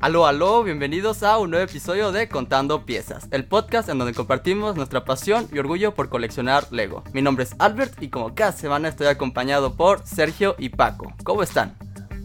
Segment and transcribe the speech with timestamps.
[0.00, 4.76] Aló, aló, bienvenidos a un nuevo episodio de Contando Piezas, el podcast en donde compartimos
[4.76, 7.02] nuestra pasión y orgullo por coleccionar Lego.
[7.12, 11.12] Mi nombre es Albert y como cada semana estoy acompañado por Sergio y Paco.
[11.24, 11.76] ¿Cómo están?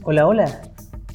[0.04, 0.62] Hola, hola.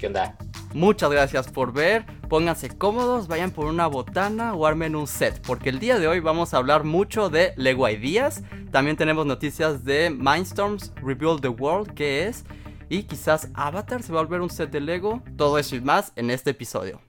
[0.01, 0.37] ¿Qué onda?
[0.75, 5.69] Muchas gracias por ver, pónganse cómodos, vayan por una botana o armen un set, porque
[5.69, 10.11] el día de hoy vamos a hablar mucho de Lego Ideas, también tenemos noticias de
[10.11, 12.45] Mindstorms Rebuild the World, que es,
[12.89, 15.23] y quizás Avatar se va a volver un set de Lego.
[15.37, 17.01] Todo eso y más en este episodio.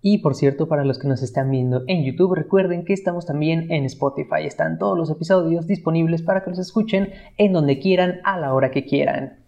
[0.00, 3.70] Y por cierto, para los que nos están viendo en YouTube, recuerden que estamos también
[3.72, 4.44] en Spotify.
[4.46, 8.70] Están todos los episodios disponibles para que los escuchen en donde quieran, a la hora
[8.70, 9.44] que quieran.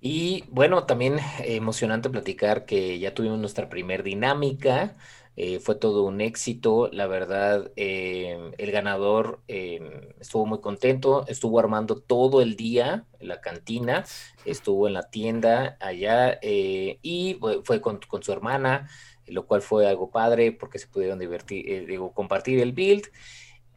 [0.00, 4.94] Y bueno, también emocionante platicar que ya tuvimos nuestra primer dinámica.
[5.38, 9.84] Eh, fue todo un éxito, la verdad, em, el ganador em,
[10.18, 14.04] estuvo muy contento, estuvo armando todo el día la cantina,
[14.46, 18.88] estuvo en la tienda allá eh, y fue con, su hermana,
[19.26, 23.04] lo cual fue algo padre porque se pudieron divertir, eh, digo, compartir el build.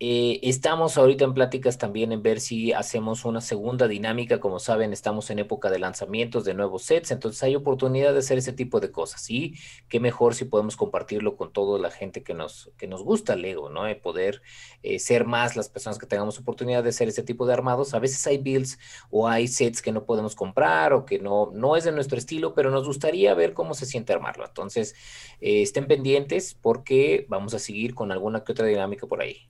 [0.02, 4.40] Eh, estamos ahorita en pláticas también en ver si hacemos una segunda dinámica.
[4.40, 8.38] Como saben, estamos en época de lanzamientos de nuevos sets, entonces hay oportunidad de hacer
[8.38, 9.30] ese tipo de cosas.
[9.30, 9.56] Y
[9.90, 13.70] qué mejor si podemos compartirlo con toda la gente que nos, que nos gusta Lego,
[13.70, 13.84] ¿no?
[13.84, 14.42] De poder
[14.84, 17.94] eh, ser más las personas que tengamos oportunidad de hacer ese tipo de armados.
[17.94, 21.76] A veces hay builds o hay sets que no podemos comprar o que no, no
[21.76, 24.46] es de nuestro estilo, pero nos gustaría ver cómo se siente armarlo.
[24.46, 24.96] Entonces,
[25.42, 29.49] eh, estén pendientes porque vamos a seguir con alguna que otra dinámica por ahí.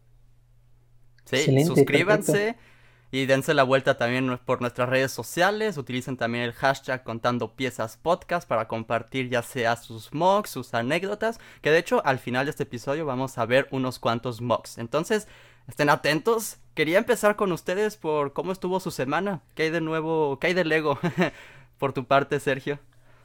[1.37, 2.55] Sí, suscríbanse
[3.11, 5.77] y dense la vuelta también por nuestras redes sociales.
[5.77, 11.39] Utilicen también el hashtag contando piezas podcast para compartir ya sea sus mocks, sus anécdotas.
[11.61, 14.77] Que de hecho al final de este episodio vamos a ver unos cuantos mocks.
[14.77, 15.27] Entonces,
[15.67, 16.57] estén atentos.
[16.75, 19.41] Quería empezar con ustedes por cómo estuvo su semana.
[19.55, 20.37] ¿Qué hay de nuevo?
[20.39, 20.99] ¿Qué hay de Lego?
[21.79, 22.79] por tu parte, Sergio.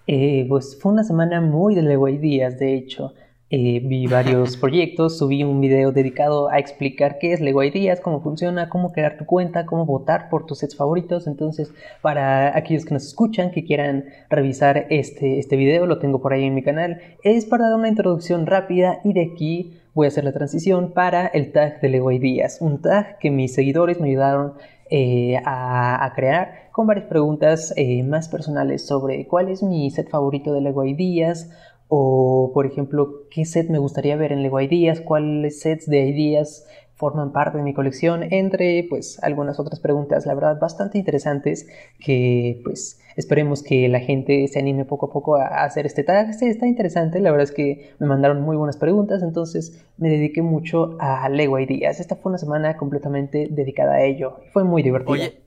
[0.06, 2.06] Eh, pues fue una semana muy de Lego.
[2.06, 3.12] Hay días, de hecho.
[3.56, 8.20] Eh, vi varios proyectos, subí un video dedicado a explicar qué es Lego Ideas, cómo
[8.20, 11.28] funciona, cómo crear tu cuenta, cómo votar por tus sets favoritos.
[11.28, 16.32] Entonces, para aquellos que nos escuchan, que quieran revisar este, este video, lo tengo por
[16.32, 17.00] ahí en mi canal.
[17.22, 21.28] Es para dar una introducción rápida y de aquí voy a hacer la transición para
[21.28, 24.54] el tag de Lego Ideas, un tag que mis seguidores me ayudaron
[24.90, 30.52] eh, a, crear con varias preguntas eh, más personales sobre cuál es mi set favorito
[30.52, 31.50] de Lego Ideas
[31.88, 36.66] o, por ejemplo, qué set me gustaría ver en Lego Ideas, cuáles sets de ideas
[36.96, 41.66] forman parte de mi colección, entre pues algunas otras preguntas, la verdad, bastante interesantes
[41.98, 46.32] que pues esperemos que la gente se anime poco a poco a, hacer este tag.
[46.34, 50.42] Sí, está interesante, la verdad es que me mandaron muy buenas preguntas, entonces me dediqué
[50.42, 51.98] mucho a Lego Ideas.
[52.00, 54.38] Esta fue una semana completamente dedicada a ello.
[54.52, 55.12] Fue muy divertido.
[55.12, 55.40] Oye,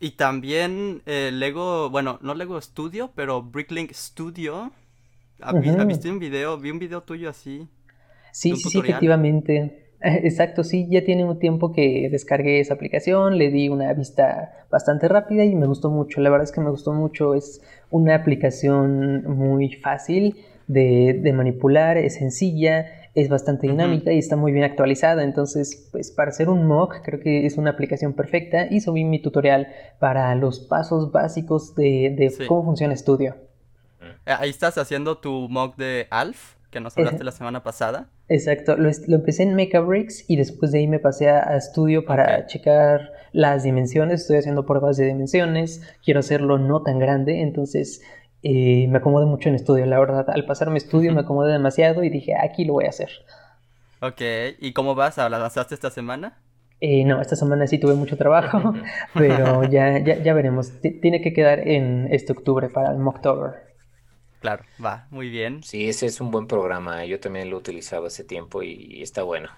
[0.00, 4.70] y también eh, Lego, bueno, no Lego Studio, pero Bricklink Studio
[5.86, 6.58] ¿Viste un video?
[6.58, 7.68] Vi un video tuyo así.
[8.32, 9.86] Sí, sí, sí, efectivamente.
[10.00, 15.08] Exacto, sí, ya tiene un tiempo que descargué esa aplicación, le di una vista bastante
[15.08, 16.20] rápida y me gustó mucho.
[16.20, 17.34] La verdad es que me gustó mucho.
[17.34, 20.36] Es una aplicación muy fácil
[20.68, 25.22] de, manipular, es sencilla, es bastante dinámica y está muy bien actualizada.
[25.22, 29.20] Entonces, pues para hacer un mock creo que es una aplicación perfecta y subí mi
[29.20, 29.68] tutorial
[29.98, 33.49] para los pasos básicos de, cómo funciona Studio.
[34.00, 38.08] Eh, ahí estás haciendo tu mock de Alf, que nos hablaste la semana pasada.
[38.28, 43.12] Exacto, lo, empecé en Bricks y después de ahí me pasé a, estudio para checar
[43.32, 44.22] las dimensiones.
[44.22, 48.02] Estoy haciendo pruebas de dimensiones, quiero hacerlo no tan grande, entonces
[48.42, 50.30] eh, me acomodé mucho en estudio, la verdad.
[50.30, 53.10] Al pasarme estudio me acomodé demasiado y dije, aquí lo voy a hacer.
[54.00, 54.22] Ok,
[54.60, 55.16] ¿y cómo vas?
[55.18, 56.38] ¿La lanzaste esta semana?
[56.80, 58.74] Eh, no, esta semana sí tuve mucho trabajo,
[59.14, 60.72] pero ya, ya, ya veremos.
[60.80, 63.69] tiene que quedar en este octubre para el Mocktober.
[64.40, 65.62] Claro, va, muy bien.
[65.62, 67.04] Sí, ese es un buen programa.
[67.04, 69.50] Yo también lo he utilizado hace tiempo y, está bueno.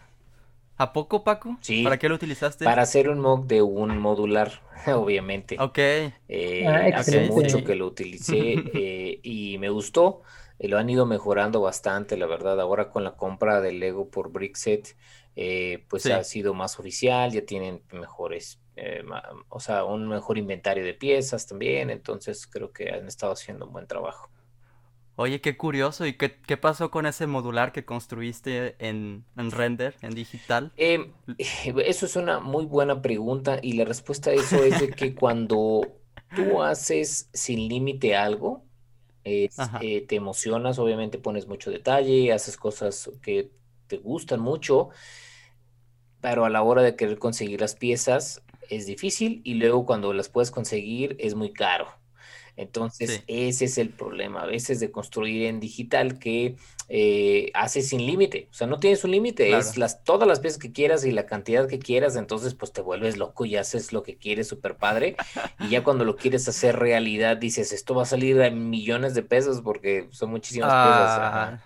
[0.76, 1.56] ¿A poco, Paco?
[1.60, 1.84] Sí.
[1.84, 2.64] ¿Para qué lo utilizaste?
[2.64, 5.56] Para hacer un mock de un modular, obviamente.
[5.60, 5.78] Ok.
[5.78, 10.22] Eh, ah, hace mucho que lo utilicé eh, y me gustó.
[10.58, 12.60] Eh, lo han ido mejorando bastante, la verdad.
[12.60, 14.96] Ahora con la compra del Lego por Brickset,
[15.88, 18.58] pues ha sido más oficial, ya tienen mejores,
[19.48, 21.88] o sea, un mejor inventario de piezas también.
[21.90, 24.31] Entonces creo que han estado haciendo un buen trabajo.
[25.22, 26.04] Oye, qué curioso.
[26.04, 30.72] ¿Y qué, qué, pasó con ese modular que construiste en, en render, en digital?
[30.76, 35.14] Em, eso es una muy buena pregunta y la respuesta a eso es de que
[35.14, 35.82] cuando
[36.34, 38.64] tú haces sin límite algo,
[39.22, 39.48] eh,
[40.08, 43.52] te emocionas, obviamente pones mucho detalle, haces cosas que
[43.86, 44.88] te gustan mucho,
[46.20, 50.28] pero a la hora de querer conseguir las piezas es difícil y luego cuando las
[50.28, 52.01] puedes conseguir es muy caro.
[52.56, 56.56] Entonces, ese es el problema a veces de construir en digital que
[56.88, 58.48] eh, hace sin límite.
[58.50, 61.24] O sea, no tienes un límite, es las, todas las piezas que quieras y la
[61.24, 65.16] cantidad que quieras, entonces pues te vuelves loco y haces lo que quieres, súper padre.
[65.60, 69.22] y ya cuando lo quieres hacer realidad, dices, esto va a salir a millones de
[69.22, 70.70] pesos porque son muchísimas.
[70.70, 71.58] Ah,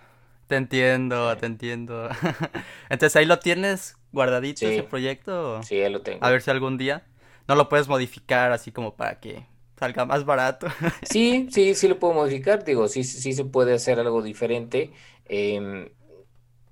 [0.47, 2.07] te entiendo, te entiendo.
[2.89, 5.61] entonces ahí lo tienes guardadito ese proyecto.
[5.63, 6.25] Sí, ahí lo tengo.
[6.25, 7.05] A ver si algún día
[7.47, 9.45] no lo puedes modificar así como para que
[9.77, 10.67] salga más barato.
[11.09, 14.91] Sí, sí, sí lo puedo modificar, digo, sí, sí se puede hacer algo diferente.
[15.25, 15.89] Em,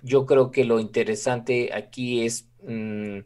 [0.02, 3.19] yo creo que lo interesante aquí es mm,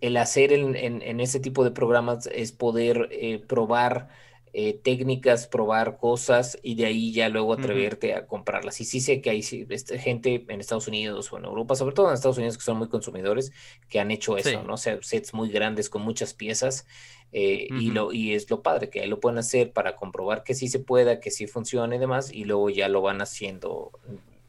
[0.00, 4.08] el hacer en, en, ese tipo de programas es poder eh, probar
[4.52, 8.80] eh, técnicas, probar cosas y de ahí ya luego atreverte a comprarlas.
[8.80, 9.40] Y sí sé que hay
[9.70, 12.76] este, gente en Estados Unidos o en Europa, sobre todo en Estados Unidos que son
[12.76, 13.50] muy consumidores,
[13.88, 14.74] que han hecho eso, ¿no?
[14.74, 16.86] O sea, sets muy grandes con muchas piezas
[17.36, 20.54] eh, y, lo, y es lo padre, que ahí lo pueden hacer para comprobar que
[20.54, 23.90] sí se pueda, que sí funcione y demás, y luego ya lo van haciendo,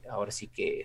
[0.07, 0.83] ahora sí que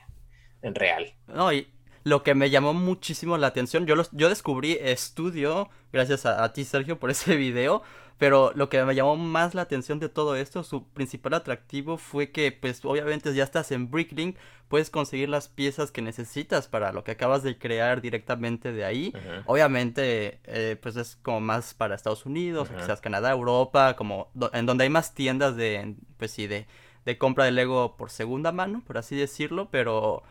[0.62, 1.14] en real.
[1.26, 1.68] No, y
[2.04, 6.52] lo que me llamó muchísimo la atención, yo, los, yo descubrí estudio, gracias a, a
[6.52, 7.82] ti Sergio por ese video,
[8.20, 12.30] pero lo que me llamó más la atención de todo esto, su principal atractivo fue
[12.30, 14.36] que, pues obviamente ya estás en Bricklink,
[14.68, 19.14] puedes conseguir las piezas que necesitas para lo que acabas de crear directamente de ahí.
[19.46, 24.84] Obviamente, eh, pues es como más para Estados Unidos, quizás Canadá, Europa, como en donde
[24.84, 26.66] hay más tiendas de, pues sí, de,
[27.06, 30.22] de compra de Lego por segunda mano, por así decirlo, pero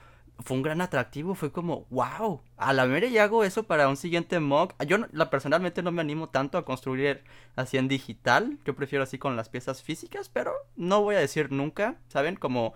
[0.44, 3.98] fue un gran atractivo, fue como, wow, a la mera ya hago eso para un
[3.98, 4.74] siguiente mock.
[4.86, 7.24] Yo la, personalmente no me animo tanto a construir
[7.56, 11.52] así en digital, yo prefiero así con las piezas físicas, pero no voy a decir
[11.52, 12.36] nunca, ¿saben?
[12.36, 12.74] Como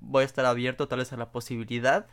[0.00, 2.06] voy a estar abierto tal vez a la posibilidad.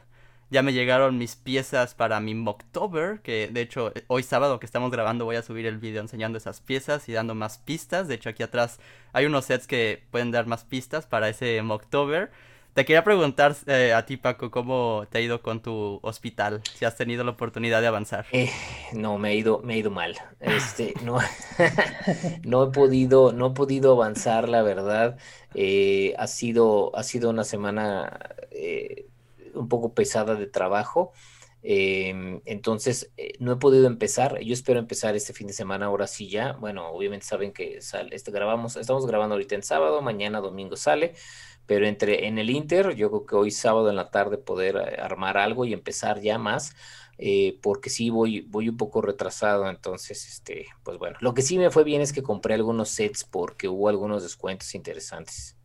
[0.52, 4.92] Ya me llegaron mis piezas para mi Mocktober, que de hecho hoy sábado que estamos
[4.92, 8.08] grabando voy a subir el video enseñando esas piezas y dando más pistas.
[8.08, 8.80] De hecho aquí atrás
[9.12, 12.32] hay unos sets que pueden dar más pistas para ese Mocktober.
[12.75, 16.62] Te quería preguntar eh, a ti, Paco, ¿cómo te ha ido con tu hospital?
[16.77, 18.25] Si has tenido la oportunidad de avanzar.
[18.33, 18.51] Eh,
[18.92, 20.18] no, me ha ido, me ha ido mal.
[20.42, 21.18] Este, no,
[22.44, 25.18] no he podido, no he podido avanzar, la verdad.
[25.54, 28.36] Eh, ha sido, ha sido una semana
[29.54, 31.13] un poco pesada de trabajo.
[31.68, 34.42] Em, entonces, no he podido empezar.
[34.42, 36.51] Yo espero empezar este fin de semana, ahora sí ya.
[36.60, 41.13] Bueno, obviamente saben que sale, este, grabamos, estamos grabando ahorita en sábado, mañana domingo sale
[41.65, 45.01] pero entre en el Inter, yo creo que hoy sábado en la tarde poder eh,
[45.01, 46.75] armar algo y empezar ya más,
[47.17, 51.57] eh, porque sí voy, voy un poco retrasado, entonces, este, pues bueno, lo que sí
[51.57, 55.56] me fue bien es que compré algunos sets porque hubo algunos descuentos interesantes.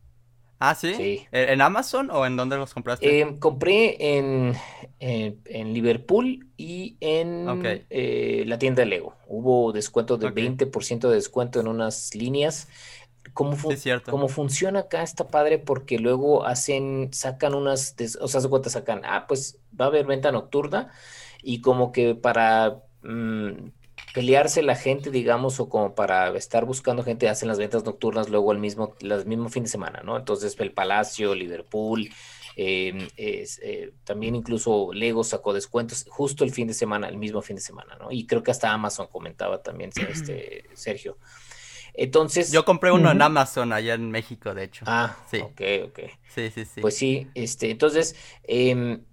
[0.63, 0.93] Ah, sí.
[0.93, 1.27] sí.
[1.31, 3.19] ¿En Amazon o en dónde los compraste?
[3.19, 4.53] Eh, compré en,
[4.99, 9.15] en, Liverpool y en la tienda de Lego.
[9.27, 12.67] Hubo descuento de 20% de descuento en unas líneas
[13.33, 13.57] cómo,
[14.09, 19.01] cómo funciona acá está padre porque luego hacen, sacan unas, o sea, se cuenta, sacan,
[19.05, 20.91] ah, pues va a haber venta nocturna
[21.41, 23.69] y como que para mm,
[24.13, 28.51] pelearse la gente, digamos, o como para estar buscando gente, hacen las ventas nocturnas luego
[28.51, 30.17] el mismo, el mismo fin de semana, ¿no?
[30.17, 32.09] Entonces el Palacio, Liverpool,
[32.55, 37.55] em, eh, también incluso Lego sacó descuentos justo el fin de semana, el mismo fin
[37.55, 38.11] de semana, ¿no?
[38.11, 41.17] Y creo que hasta Amazon comentaba también este Sergio.
[41.93, 42.51] Entonces.
[42.51, 44.85] Yo compré uno en Amazon allá en México, de hecho.
[44.87, 45.39] Ah, sí.
[45.39, 45.99] Ok, ok.
[46.29, 46.81] Sí, sí, sí.
[46.81, 49.03] Pues sí, este, entonces, em,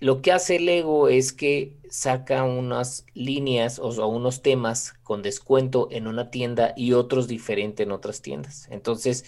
[0.00, 6.06] lo que hace Lego es que saca unas líneas o, unos temas con descuento en
[6.06, 8.68] una tienda y otros diferentes en otras tiendas.
[8.70, 9.24] Entonces,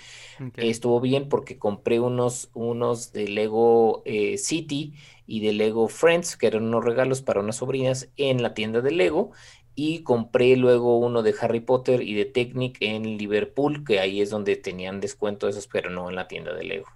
[0.56, 4.94] estuvo bien porque compré unos, unos de Lego eh, City
[5.26, 8.92] y de Lego Friends, que eran unos regalos para unas sobrinas en la tienda de
[8.92, 9.32] Lego
[9.82, 14.28] y compré luego uno de Harry Potter y de Technic en Liverpool, que ahí es
[14.28, 16.86] donde tenían descuento esos, pero no en la tienda de Lego.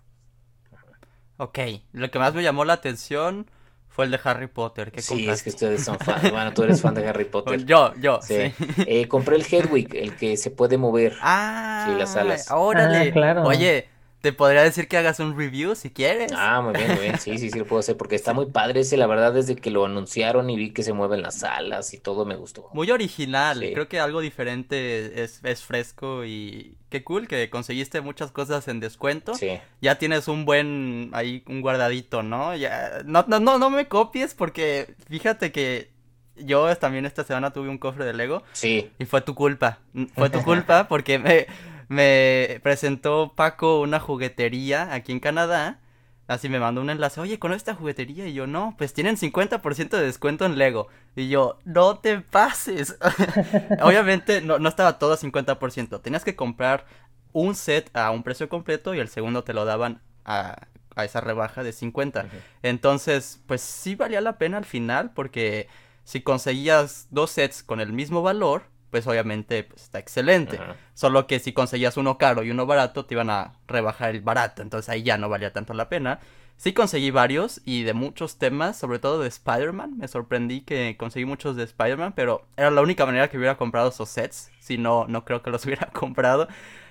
[1.38, 1.59] Ok,
[1.93, 3.50] lo que más me llamó la atención
[3.88, 4.93] fue el de Harry Potter.
[4.93, 6.31] ¿Qué sí, es que ustedes son fans.
[6.31, 7.64] bueno, tú eres fan de Harry Potter.
[7.64, 8.53] Yo, yo, sí.
[8.87, 11.14] Eh, compré el Hedwig, el que se puede mover.
[11.23, 12.50] Ah, sí, las alas.
[12.50, 13.09] Órale.
[13.09, 13.45] Ah, claro.
[13.45, 13.88] Oye,
[14.25, 16.33] te podría decir que hagas un review si quieres.
[16.35, 17.19] Ah, muy bien, muy bien.
[17.19, 18.97] Sí, sí, sí lo puedo hacer porque está muy padre ese.
[18.97, 22.25] La verdad, desde que lo anunciaron y vi que se mueven las alas y todo,
[22.25, 22.71] me gustó.
[22.73, 23.61] Muy original.
[23.61, 28.81] Creo que algo diferente es, es fresco y qué cool que conseguiste muchas cosas en
[28.81, 29.35] descuento.
[29.35, 29.61] Sí.
[29.83, 32.57] Ya tienes un buen ahí, un guardadito, ¿no?
[32.57, 35.90] Ya, no, no, no, no me copies porque fíjate que
[36.35, 38.43] yo también esta semana tuve un cofre de Lego.
[38.52, 38.90] Sí.
[38.99, 39.81] Y fue tu culpa.
[40.14, 41.47] Fue tu culpa porque me
[41.88, 45.81] me presentó Paco una juguetería aquí en Canadá.
[46.26, 48.26] Así me mandó un enlace, oye, ¿con esta juguetería?
[48.26, 50.88] Y yo, no, pues tienen 50% de descuento en Lego.
[51.17, 52.97] Y yo, no te pases.
[53.83, 56.00] Obviamente no, no estaba todo a 50%.
[56.00, 56.87] Tenías que comprar
[57.35, 61.62] un set a un precio completo y el segundo te lo daban a, esa rebaja
[61.62, 62.26] de 50.
[62.62, 65.69] Entonces, pues sí valía la pena al final porque
[66.05, 70.61] si conseguías dos sets con el mismo valor, pues obviamente pues, está excelente.
[70.93, 74.63] Solo que si conseguías uno caro y uno barato, te iban a rebajar el barato.
[74.63, 76.21] Entonces ahí ya no valía tanto la pena.
[76.57, 79.99] Sí conseguí varios y de muchos temas, sobre todo de Spider-Man.
[79.99, 83.89] Me sorprendí que conseguí muchos de Spider-Man, pero era la única manera que hubiera comprado
[83.89, 84.53] esos sets.
[84.61, 86.47] Si no, no creo que los hubiera comprado.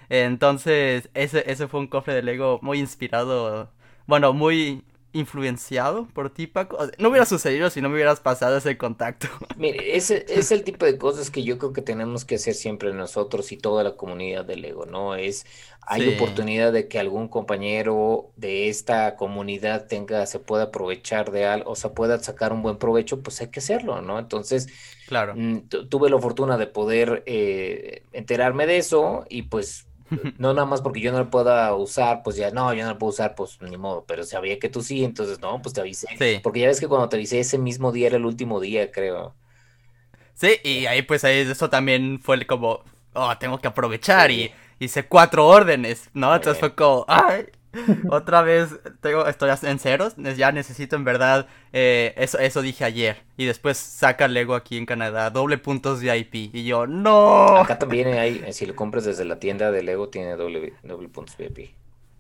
[0.10, 3.72] Entonces, ese, ese fue un cofre de Lego muy inspirado,
[4.08, 4.84] bueno, muy
[5.14, 6.78] influenciado por ti, Paco.
[6.98, 9.28] No hubiera sucedido si no me hubieras pasado ese contacto.
[9.58, 12.94] Mire, ese es el tipo de cosas que yo creo que tenemos que hacer siempre
[12.94, 15.16] nosotros y toda la comunidad de Lego, ¿no?
[15.16, 15.46] Es,
[15.86, 21.72] hay oportunidad de que algún compañero de esta comunidad tenga, se pueda aprovechar de algo,
[21.72, 24.18] o sea, pueda sacar un buen provecho, pues hay que hacerlo, ¿no?
[24.18, 24.68] Entonces,
[25.08, 25.34] claro.
[25.36, 29.88] Mm, tuve la fortuna de poder eh, enterarme de eso y pues
[30.38, 32.98] no nada más porque yo no lo pueda usar, pues ya no, yo no lo
[32.98, 36.42] puedo usar, pues ni modo, pero sabía que tú sí, entonces no, pues te avisé.
[36.42, 39.34] Porque ya ves que cuando te avisé ese mismo día era el último día, creo.
[40.34, 45.06] Sí, y ahí pues ahí eso también fue como, oh, tengo que aprovechar y hice
[45.06, 46.36] cuatro órdenes, ¿no?
[46.36, 47.46] Entonces fue como, ay,
[48.10, 48.70] Otra vez
[49.02, 53.18] tengo, estoy en ceros, ya necesito en verdad, eh, eso, eso dije ayer.
[53.38, 56.54] Y después saca Lego aquí en Canadá, doble puntos VIP.
[56.54, 57.58] Y yo, no.
[57.58, 61.36] Acá también hay, si lo compras desde la tienda de Lego, tiene doble, doble puntos
[61.38, 61.72] VIP.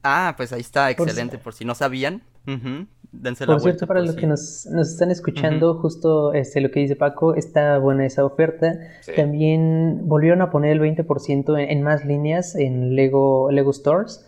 [0.03, 2.21] Ah, pues ahí está, excelente, por, si no sabían.
[2.45, 7.77] por cierto, para los que nos, están escuchando, justo este, lo que dice Paco, está
[7.77, 8.79] buena esa oferta.
[9.15, 14.25] También volvieron a poner el 20% en, en, más líneas en Lego, Lego Stores.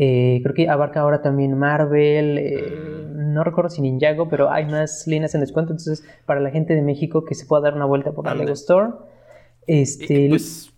[0.00, 5.06] Eh, creo que abarca ahora también Marvel, eh, no recuerdo si Ninjago, pero hay más
[5.08, 5.72] líneas en descuento.
[5.72, 8.52] Entonces, para la gente de México que se pueda dar una vuelta por la Lego
[8.52, 8.92] Store.
[9.66, 10.72] Este, pues,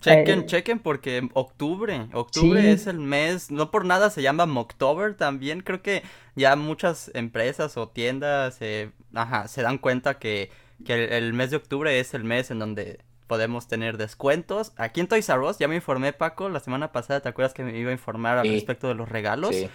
[0.00, 5.14] chequen, eh, chequen, porque octubre, octubre es el mes, no por nada se llama Mocktober
[5.14, 5.60] también.
[5.60, 6.02] Creo que
[6.34, 8.58] ya muchas empresas o tiendas
[9.14, 10.50] ajá, se dan cuenta que,
[10.84, 12.98] que el mes de octubre es el mes en donde
[13.30, 14.72] podemos tener descuentos.
[14.76, 17.62] Aquí en Toys R Us ya me informé, Paco, la semana pasada, ¿te acuerdas que
[17.62, 19.54] me iba a informar al respecto de los regalos?
[19.54, 19.70] Sí.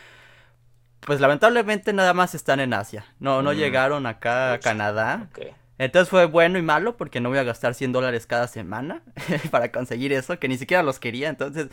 [0.99, 3.05] Pues lamentablemente nada más están en Asia.
[3.17, 3.55] No, no mm.
[3.55, 5.29] llegaron acá a Canadá.
[5.77, 9.03] Entonces fue bueno y malo porque no voy a gastar 100 dólares cada semana
[9.51, 11.29] para conseguir eso, que ni siquiera los quería.
[11.29, 11.69] Entonces,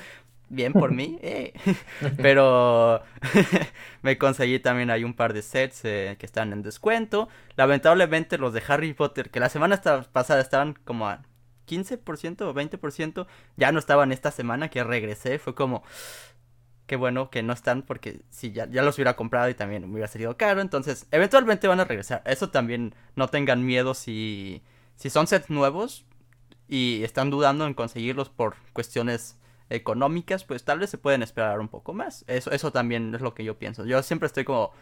[0.50, 1.18] bien por mí.
[1.20, 1.52] Eh.
[2.16, 3.02] Pero
[4.02, 7.28] me conseguí también hay un par de sets eh, que están en descuento.
[7.56, 11.22] Lamentablemente los de Harry Potter, que la semana pasada estaban como a
[11.66, 13.26] 15% o 20%
[13.56, 15.38] ya no estaban esta semana que regresé.
[15.38, 15.82] Fue como,
[16.86, 19.92] qué bueno que no están porque si ya, ya los hubiera comprado y también me
[19.92, 20.60] hubiera salido caro.
[20.60, 22.22] Entonces, eventualmente van a regresar.
[22.26, 24.62] Eso también no tengan miedo si,
[24.96, 26.04] si son sets nuevos
[26.68, 29.38] y están dudando en conseguirlos por cuestiones
[29.70, 32.24] económicas, pues tal vez se pueden esperar un poco más.
[32.28, 33.84] Eso, eso también es lo que yo pienso.
[33.84, 34.72] Yo siempre estoy como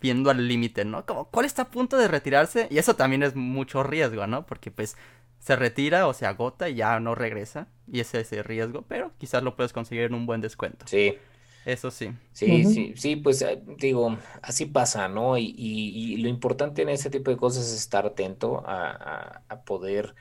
[0.00, 1.04] viendo al límite, ¿no?
[1.06, 2.68] Como, ¿cuál está a punto de retirarse?
[2.70, 4.46] Y eso también es mucho riesgo, ¿no?
[4.46, 4.96] Porque pues
[5.38, 7.68] se retira o se agota y ya no regresa.
[7.90, 10.86] Y ese es el riesgo, pero quizás lo puedes conseguir en un buen descuento.
[10.86, 11.16] Sí.
[11.64, 12.12] Eso sí.
[12.32, 15.36] Sí, sí, sí, pues eh, digo, así pasa, ¿no?
[15.36, 20.14] Y, y, lo importante en ese tipo de cosas es estar atento a, a poder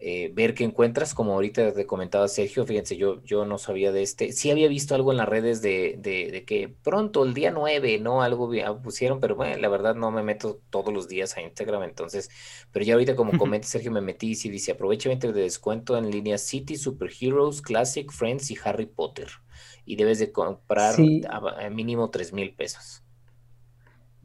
[0.00, 4.02] eh, ver qué encuentras, como ahorita te comentaba Sergio, fíjense, yo, yo no sabía de
[4.02, 7.98] este, sí había visto algo en las redes de, de, que pronto, el día 9,
[7.98, 8.22] ¿no?
[8.22, 8.48] Algo
[8.80, 12.30] pusieron, pero bueno, la verdad no me meto todos los días a Instagram, entonces,
[12.70, 15.98] pero ya ahorita como comenta Sergio, me metí y sí dice, aprovecha 20 de descuento
[15.98, 19.28] en línea City, Superheroes, Classic, Friends y Harry Potter,
[19.84, 20.94] y debes de comprar
[21.28, 23.02] a, mínimo 3 mil pesos.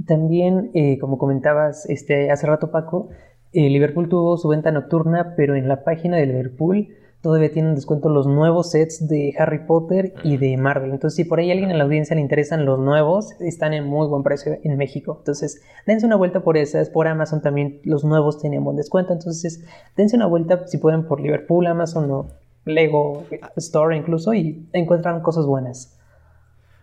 [0.05, 3.09] También, eh, como comentabas este, hace rato Paco,
[3.53, 6.89] Liverpool tuvo su venta nocturna, pero en la página de Liverpool
[7.21, 10.91] todavía tienen descuento los nuevos sets de Harry Potter y de Marvel.
[10.91, 13.85] Entonces, si por ahí a alguien en la audiencia le interesan los nuevos, están en
[13.85, 15.15] muy buen precio en México.
[15.19, 16.89] Entonces, dense una vuelta por esas.
[16.89, 19.13] Por Amazon también los nuevos tienen buen descuento.
[19.13, 19.63] Entonces,
[19.95, 22.27] dense una vuelta si pueden por Liverpool, Amazon o
[22.65, 25.97] Lego Store incluso y encuentran cosas buenas.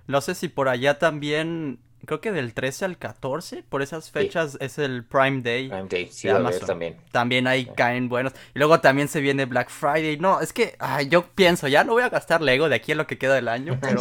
[0.07, 4.57] No sé si por allá también creo que del 13 al 14, por esas fechas
[4.61, 5.69] es el Prime Day.
[5.69, 6.97] Prime Day, sí, de también.
[7.13, 8.33] También ahí caen buenos.
[8.55, 10.17] Y luego también se viene Black Friday.
[10.19, 10.77] No, es que
[11.09, 13.49] yo pienso, ya no voy a gastar Lego de aquí a lo que queda del
[13.49, 14.01] año, pero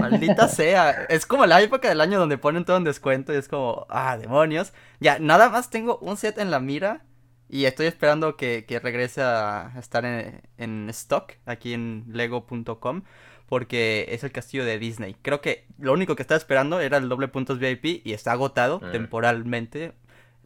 [0.00, 1.06] maldita sea.
[1.08, 4.16] Es como la época del año donde ponen todo en descuento y es como, ah,
[4.16, 4.72] demonios.
[5.00, 7.04] Ya, nada más tengo un set en la mira
[7.48, 13.02] y estoy esperando que, regrese a estar en, en stock aquí en lego.com
[13.48, 15.16] porque es el castillo de Disney.
[15.22, 18.80] Creo que lo único que estaba esperando era el doble puntos VIP y está agotado
[18.80, 18.92] mm.
[18.92, 19.92] temporalmente.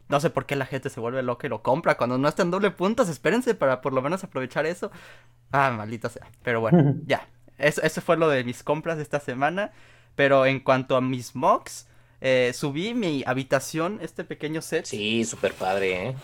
[0.08, 2.42] No sé por qué la gente se vuelve loca y lo compra cuando no está
[2.42, 3.08] en doble puntos.
[3.08, 4.90] Espérense para por lo menos aprovechar eso.
[5.52, 6.26] Ah, maldita sea.
[6.42, 7.28] Pero bueno, ya.
[7.58, 9.72] eso, eso fue lo de mis compras de esta semana.
[10.14, 11.86] Pero en cuanto a mis mocks,
[12.20, 14.86] eh, subí mi habitación, este pequeño set.
[14.86, 16.14] Sí, súper padre, ¿eh?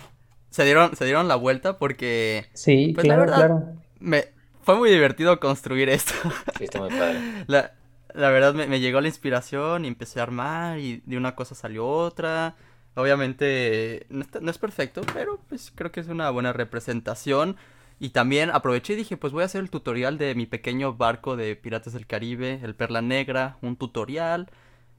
[0.50, 2.46] Se dieron, se dieron la vuelta porque...
[2.52, 3.62] Sí, pues, claro, claro.
[4.00, 4.33] Me,
[4.64, 6.12] fue muy divertido construir esto.
[6.58, 7.20] Sí, está muy padre.
[7.46, 7.72] La,
[8.14, 11.54] la verdad me, me, llegó la inspiración y empecé a armar y de una cosa
[11.54, 12.56] salió otra.
[12.94, 17.56] Obviamente no, no, es perfecto, pero pues creo que es una buena representación.
[18.00, 21.36] Y también aproveché y dije, pues voy a hacer el tutorial de mi pequeño barco
[21.36, 24.50] de Piratas del Caribe, el Perla Negra, un tutorial.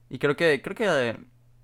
[0.10, 1.18] Y creo que, creo que eh,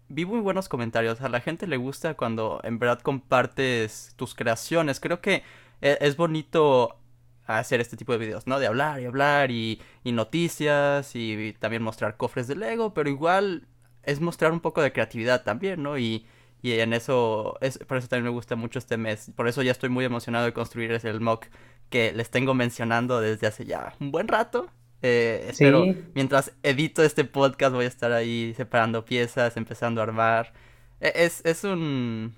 [0.10, 1.22] vi muy buenos comentarios.
[1.22, 5.00] A la gente le gusta cuando en verdad compartes tus creaciones.
[5.00, 5.43] Creo que
[5.81, 6.98] e, es, bonito
[7.45, 8.60] hacer este tipo de videos, ¿no?
[8.60, 13.67] De hablar y hablar y, y noticias y, también mostrar cofres de Lego, pero igual
[14.03, 15.98] es mostrar un poco de creatividad también, ¿no?
[15.98, 16.25] Y,
[16.62, 19.31] y en eso, es, por eso también me gusta mucho este mes.
[19.36, 21.48] Por eso ya estoy muy emocionado de construir ese mock
[21.89, 24.69] que les tengo mencionando desde hace ya un buen rato.
[25.03, 25.83] Eh, espero,
[26.13, 30.53] mientras edito este podcast voy a estar ahí separando piezas, empezando a armar.
[31.00, 32.36] E, es, es un...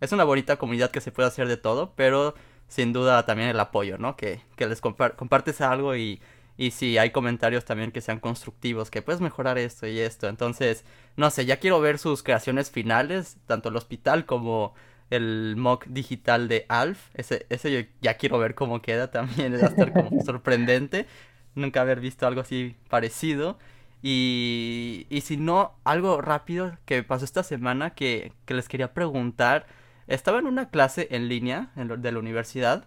[0.00, 2.34] Es una bonita comunidad que se puede hacer de todo, pero
[2.68, 4.16] sin duda también el apoyo, ¿no?
[4.16, 6.20] Que, que les compartes algo y,
[6.56, 10.28] y si hay comentarios también que sean constructivos, que puedes mejorar esto y esto.
[10.28, 10.84] Entonces,
[11.16, 14.74] no sé, ya quiero ver sus creaciones finales, tanto el hospital como
[15.10, 17.10] el mock digital de Alf.
[17.14, 21.06] Ese, ese yo ya quiero ver cómo queda también, va a estar como sorprendente
[21.54, 23.58] nunca haber visto algo así parecido.
[24.02, 29.66] Y, y si no, algo rápido que pasó esta semana que, que les quería preguntar.
[30.08, 32.86] Estaba en una clase en línea en de la universidad.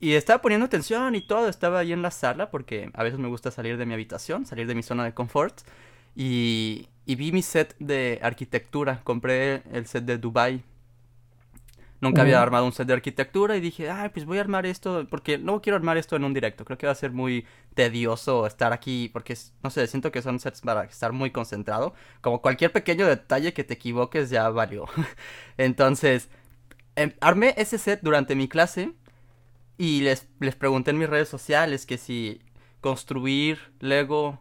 [0.00, 3.28] Y estaba poniendo atención y todo, estaba ahí en la sala porque a veces me
[3.28, 5.60] gusta salir de mi habitación, salir de mi zona de confort.
[6.14, 10.62] Y, y vi mi set de arquitectura, compré el set de Dubai
[12.00, 15.06] Nunca había armado un set de arquitectura y dije, ay, pues voy a armar esto,
[15.08, 16.64] porque no quiero armar esto en un directo.
[16.64, 20.38] Creo que va a ser muy tedioso estar aquí, porque, no sé, siento que son
[20.38, 21.94] sets para estar muy concentrado.
[22.20, 24.86] Como cualquier pequeño detalle que te equivoques ya valió.
[25.56, 26.28] Entonces,
[26.96, 28.92] em, armé ese set durante mi clase
[29.78, 32.40] y les, les pregunté en mis redes sociales que si
[32.80, 34.40] construir Lego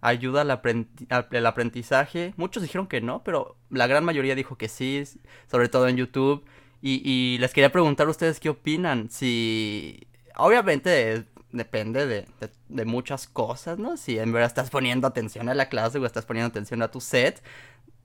[0.00, 2.34] ayuda al, al aprendizaje.
[2.36, 5.02] Muchos dijeron que no, pero la gran mayoría dijo que sí,
[5.50, 6.44] sobre todo en YouTube.
[6.86, 9.08] Y, les quería preguntar a ustedes qué opinan.
[9.08, 10.06] Si.
[10.36, 13.96] Obviamente depende de, muchas cosas, ¿no?
[13.96, 17.00] Si en verdad estás poniendo atención a la clase o estás poniendo atención a tu
[17.00, 17.42] set.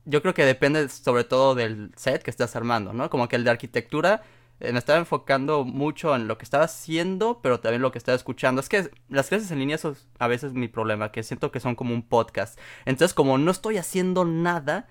[0.05, 3.09] Yo creo que depende sobre todo del set que estás armando, ¿no?
[3.09, 4.23] Como que el de arquitectura
[4.61, 8.15] eh, me estaba enfocando mucho en lo que estaba haciendo, pero también lo que estaba
[8.15, 8.61] escuchando.
[8.61, 11.75] Es que las clases en línea son a veces mi problema, que siento que son
[11.75, 12.57] como un podcast.
[12.85, 14.87] Entonces, como no estoy haciendo nada,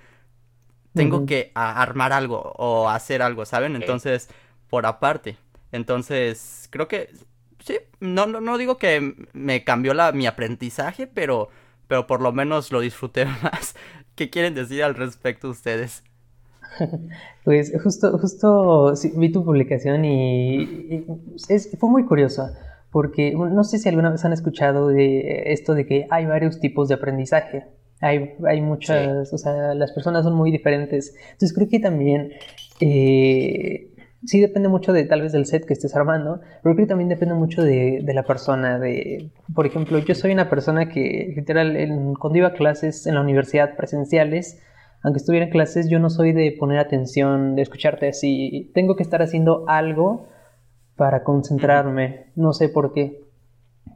[0.94, 3.76] tengo que armar algo o hacer algo, ¿saben?
[3.76, 4.28] Entonces,
[4.68, 5.36] por aparte.
[5.72, 7.10] Entonces, creo que
[7.64, 11.48] sí, no, no, no digo que me cambió la, mi aprendizaje, pero,
[11.86, 13.74] pero por lo menos lo disfruté más.
[14.14, 16.02] ¿Qué quieren decir al respecto ustedes?
[17.44, 21.06] Pues justo, justo vi tu publicación y,
[21.78, 22.50] fue muy curioso,
[22.90, 26.88] porque no sé si alguna vez han escuchado de esto de que hay varios tipos
[26.88, 27.64] de aprendizaje.
[28.00, 31.14] Hay, hay muchas, o sea, las personas son muy diferentes.
[31.32, 32.32] Entonces creo que también
[32.80, 33.92] eh,
[34.24, 37.08] sí depende mucho de tal vez del set que estés armando, pero creo que también
[37.08, 38.78] depende mucho de, de la persona.
[38.78, 41.76] De, por ejemplo, yo soy una persona que literal,
[42.18, 44.60] cuando iba a clases en la universidad presenciales,
[45.02, 48.70] aunque estuviera en clases, yo no soy de poner atención, de escucharte así.
[48.74, 50.28] Tengo que estar haciendo algo
[50.96, 52.32] para concentrarme.
[52.34, 53.27] No sé por qué.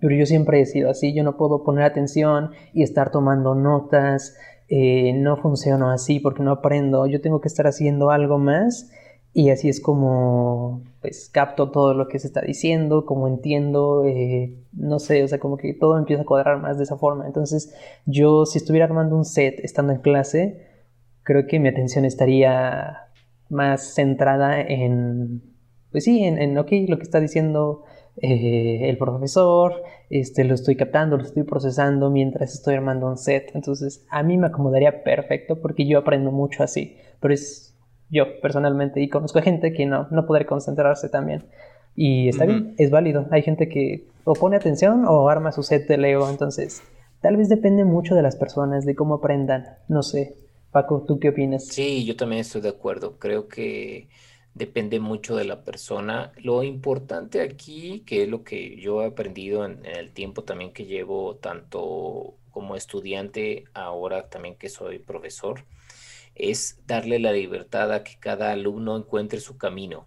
[0.03, 4.37] Pero yo siempre he sido así, yo no puedo poner atención y estar tomando notas,
[4.69, 8.91] eh, no funciono así porque no aprendo, yo tengo que estar haciendo algo más
[9.33, 14.57] y así es como pues capto todo lo que se está diciendo, como entiendo, eh,
[14.73, 17.29] no sé, o sea, como que todo empieza a cuadrar más de esa forma.
[17.29, 17.73] Entonces
[18.05, 20.67] yo si estuviera armando un set estando en clase,
[21.23, 23.03] creo que mi atención estaría
[23.51, 25.45] más centrada en,
[25.93, 27.85] pues sí, en, en ok, lo que está diciendo
[28.17, 33.51] eh, el profesor, este, lo estoy captando, lo estoy procesando mientras estoy armando un set.
[33.55, 36.97] Entonces, a mí me acomodaría perfecto porque yo aprendo mucho así.
[37.21, 37.73] Pero es
[38.11, 41.45] yo personalmente y conozco gente que no, no podrá concentrarse también.
[41.97, 43.27] Y está bien, es válido.
[43.31, 46.29] Hay gente que o pone atención o arma su set de Lego.
[46.29, 46.83] Entonces,
[47.21, 49.65] tal vez depende mucho de las personas, de cómo aprendan.
[49.89, 50.37] No sé.
[50.71, 51.67] Paco, ¿tú qué opinas?
[51.67, 53.19] Sí, yo también estoy de acuerdo.
[53.19, 54.09] Creo que
[54.55, 56.33] depende mucho de la persona.
[56.37, 60.87] Lo importante aquí, que es lo que yo he aprendido en, el tiempo también que
[60.87, 65.65] llevo, tanto como estudiante, ahora también que soy profesor,
[66.35, 70.07] es darle la libertad a que cada alumno encuentre su camino.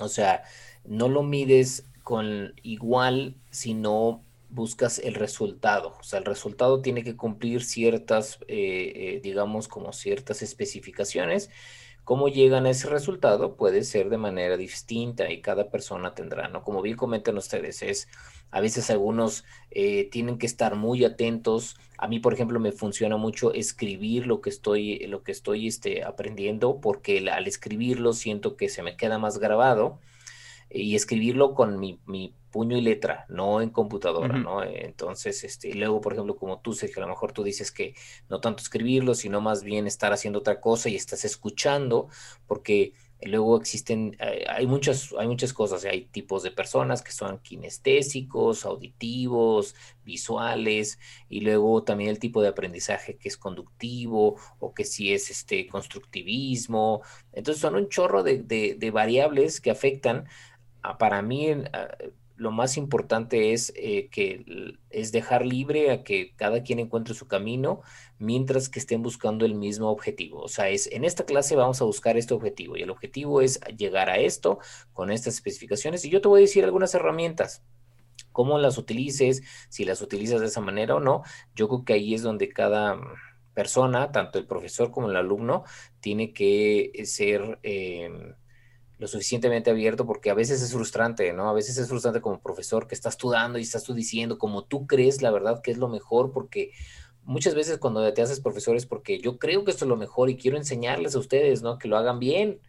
[0.00, 0.44] O sea,
[0.84, 5.96] no lo mides con igual, sino buscas el resultado.
[6.00, 11.50] O sea, el resultado tiene que cumplir ciertas, eh, eh, digamos, como ciertas especificaciones.
[12.08, 16.64] Cómo llegan a ese resultado puede ser de manera distinta y cada persona tendrá, ¿no?
[16.64, 18.08] Como bien comentan ustedes, es
[18.50, 21.76] a veces algunos eh, tienen que estar muy atentos.
[21.98, 26.02] A mí, por ejemplo, me funciona mucho escribir lo que estoy, lo que estoy este,
[26.02, 29.98] aprendiendo, porque al escribirlo siento que se me queda más grabado
[30.70, 31.98] y escribirlo con mi,
[32.50, 34.62] puño y letra, no en computadora, ¿no?
[34.64, 37.94] Entonces, este, y luego, por ejemplo, como tú, Sergio, a lo mejor tú dices que
[38.30, 42.08] no tanto escribirlo, sino más bien estar haciendo otra cosa y estás escuchando,
[42.46, 47.38] porque luego existen, eh, hay muchas, hay muchas cosas, hay tipos de personas que son
[47.40, 54.84] kinestésicos, auditivos, visuales, y luego también el tipo de aprendizaje que es conductivo o que
[54.84, 57.02] si es este constructivismo.
[57.32, 60.26] Entonces son un chorro de, de variables que afectan
[60.98, 61.48] para mí
[62.38, 67.26] lo más importante es eh, que es dejar libre a que cada quien encuentre su
[67.26, 67.82] camino
[68.18, 70.40] mientras que estén buscando el mismo objetivo.
[70.40, 73.60] O sea, es en esta clase vamos a buscar este objetivo y el objetivo es
[73.76, 74.60] llegar a esto
[74.92, 77.64] con estas especificaciones y yo te voy a decir algunas herramientas
[78.30, 81.22] cómo las utilices, si las utilizas de esa manera o no.
[81.56, 82.96] Yo creo que ahí es donde cada
[83.52, 85.64] persona, tanto el profesor como el alumno,
[85.98, 88.34] tiene que ser em,
[88.98, 91.48] lo suficientemente abierto porque a veces es frustrante, ¿no?
[91.48, 94.64] A veces es frustrante como profesor que estás tú dando y estás tú diciendo como
[94.64, 96.72] tú crees la verdad que es lo mejor porque
[97.22, 100.30] muchas veces cuando te haces profesor es porque yo creo que esto es lo mejor
[100.30, 101.78] y quiero enseñarles a ustedes, ¿no?
[101.78, 102.60] Que lo hagan bien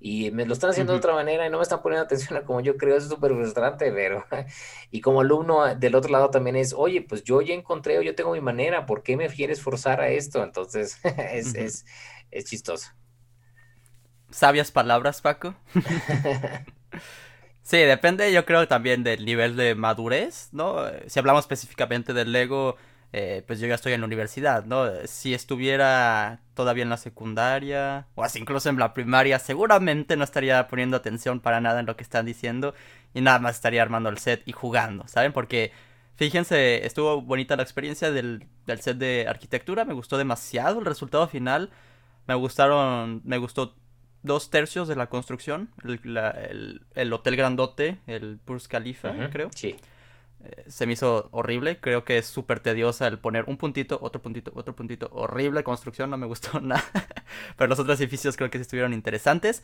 [0.00, 2.44] y me lo están haciendo de otra manera y no me están poniendo atención a
[2.44, 4.24] como yo creo, es súper frustrante, pero
[4.90, 8.02] y como alumno ah, del otro lado también es, oye, pues yo ya encontré o
[8.02, 10.42] yo tengo mi manera, ¿por qué me quieres forzar a esto?
[10.42, 10.98] Entonces
[11.32, 11.84] es, es,
[12.30, 12.88] es chistoso.
[14.34, 15.54] Sabias palabras, Paco.
[17.62, 20.78] sí, depende yo creo también del nivel de madurez, ¿no?
[21.06, 22.76] Si hablamos específicamente del Lego,
[23.12, 24.90] eh, pues yo ya estoy en la universidad, ¿no?
[25.04, 30.66] Si estuviera todavía en la secundaria o así incluso en la primaria, seguramente no estaría
[30.66, 32.74] poniendo atención para nada en lo que están diciendo
[33.14, 35.32] y nada más estaría armando el set y jugando, ¿saben?
[35.32, 35.70] Porque
[36.16, 41.28] fíjense, estuvo bonita la experiencia del, del set de arquitectura, me gustó demasiado el resultado
[41.28, 41.70] final,
[42.26, 43.76] me gustaron, me gustó
[44.24, 49.50] dos tercios de la construcción, el, hotel grandote, el Burj Khalifa, creo.
[49.54, 49.76] Sí.
[50.44, 54.20] Eh, se me hizo horrible, creo que es súper tediosa el poner un puntito, otro
[54.20, 56.84] puntito, otro puntito, horrible construcción, no me gustó nada.
[57.56, 59.62] Pero los otros edificios creo que sí estuvieron interesantes.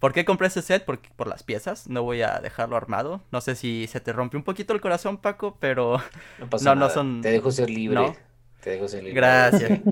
[0.00, 0.84] ¿Por qué compré ese set?
[0.84, 3.22] Porque, por las piezas, no voy a dejarlo armado.
[3.32, 6.00] No sé si se te rompe un poquito el corazón, Paco, pero
[6.38, 7.20] no, pasa no, son...
[7.20, 8.16] Te dejo ser libre.
[8.60, 9.20] Te dejo ser libre.
[9.20, 9.80] Gracias.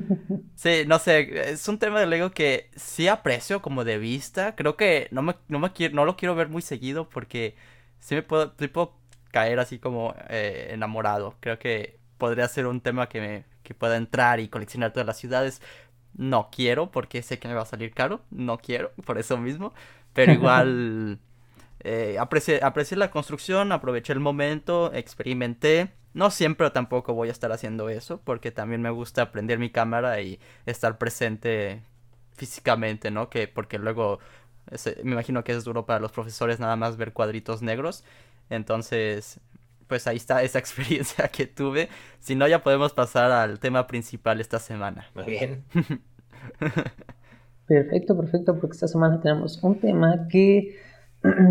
[0.54, 4.57] Sí, no sé, es un tema de Lego que sí aprecio como de vista.
[4.57, 7.54] Creo que no me, no me quiero, no lo quiero ver muy seguido porque
[8.00, 8.94] sí me puedo, puedo
[9.31, 11.37] caer así como eh, enamorado.
[11.40, 15.18] Creo que podría ser un tema que me que pueda entrar y coleccionar todas las
[15.18, 15.62] ciudades.
[16.14, 18.22] No quiero porque sé que me va a salir caro.
[18.31, 19.74] No quiero, por eso mismo.
[20.14, 21.20] Pero igual
[21.81, 25.92] eh, aprecié, aprecié la construcción, aproveché el momento, experimenté.
[26.14, 30.21] No siempre tampoco voy a estar haciendo eso, porque también me gusta prender mi cámara
[30.21, 31.83] y estar presente
[32.33, 33.31] físicamente, ¿no?
[33.31, 34.18] Que porque luego
[35.03, 38.05] me imagino que es duro para los profesores nada más ver cuadritos negros.
[38.51, 39.40] Entonces,
[39.87, 41.88] pues ahí está esa experiencia que tuve.
[42.21, 45.09] Si no, ya podemos pasar al tema principal esta semana.
[45.14, 45.64] Muy bien.
[47.66, 50.75] Perfecto, perfecto, porque esta semana tenemos un tema que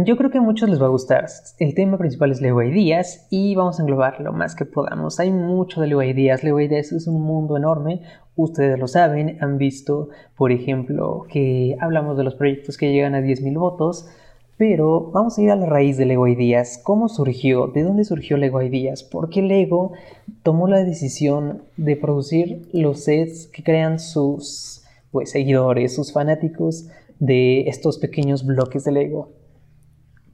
[0.06, 1.26] Yo creo que a muchos les va a gustar.
[1.60, 5.20] El tema principal es Lego Ideas y vamos a englobar lo más que podamos.
[5.20, 6.42] Hay mucho de Lego Ideas.
[6.42, 8.02] Lego Ideas es un mundo enorme.
[8.38, 13.20] Ustedes lo saben, han visto, por ejemplo, que hablamos de los proyectos que llegan a
[13.20, 14.08] 10.000 votos.
[14.58, 16.80] Pero vamos a ir a la raíz de Lego Ideas.
[16.82, 17.68] ¿Cómo surgió?
[17.68, 19.04] ¿De dónde surgió Lego Ideas?
[19.04, 19.92] ¿Por qué Lego
[20.44, 26.88] tomó la decisión de producir los sets que crean sus pues, seguidores, sus fanáticos
[27.20, 29.37] de estos pequeños bloques de Lego?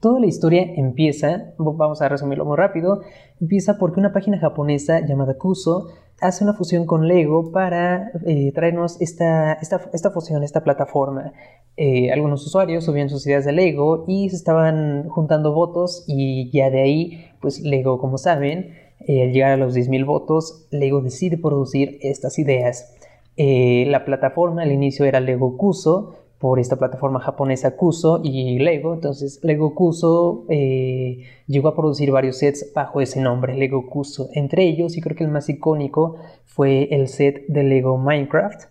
[0.03, 3.03] Toda la historia empieza, vamos a resumirlo muy rápido,
[3.39, 5.87] empieza porque una página japonesa llamada Kuso
[6.19, 11.31] hace una fusión con Lego para eh, traernos esta, esta, fusión, esta plataforma.
[11.77, 16.69] Eh, algunos usuarios subían sus ideas de Lego y se estaban juntando votos y ya
[16.69, 18.73] de ahí, pues Lego, como saben,
[19.07, 22.93] eh, al llegar a los 10.000 votos, Lego decide producir estas ideas.
[23.37, 28.93] la plataforma al inicio era Lego Kuso, por esta plataforma japonesa Kuso y Lego.
[28.93, 34.27] Entonces Lego Kuso eh, llegó a producir varios sets bajo ese nombre, Lego Kuso.
[34.33, 38.63] Entre ellos, y creo que el más icónico fue el set de Lego Minecraft.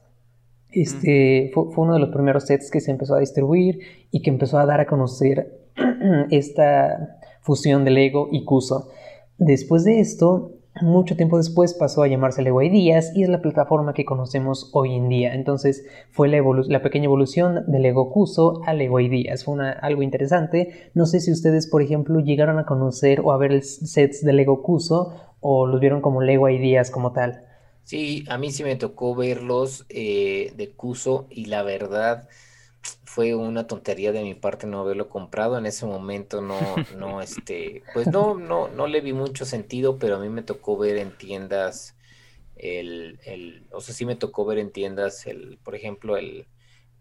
[0.70, 3.78] Este fue, uno de los primeros sets que se empezó a distribuir
[4.10, 5.58] y que empezó a dar a conocer
[6.30, 8.90] esta fusión de Lego y Kuso.
[9.38, 13.92] Después de esto, mucho tiempo después pasó a llamarse Lego Ideas y es la plataforma
[13.92, 15.34] que conocemos hoy en día.
[15.34, 19.44] Entonces fue la, pequeña evolución de Lego Cuso a Lego Ideas.
[19.44, 20.90] Fue algo interesante.
[20.94, 24.32] No sé si ustedes, por ejemplo, llegaron a conocer o a ver el sets de
[24.32, 27.44] Lego Cuso o los vieron como Lego Ideas como tal.
[27.84, 32.28] Sí, a mí sí me tocó verlos eh, de Cuso y la verdad
[33.12, 36.58] fue una tontería de mi parte no haberlo comprado en ese momento no
[36.96, 40.78] no este pues no no no le vi mucho sentido pero a mí me tocó
[40.78, 41.94] ver en tiendas
[42.56, 46.46] el, el o sea sí me tocó ver en tiendas el por ejemplo el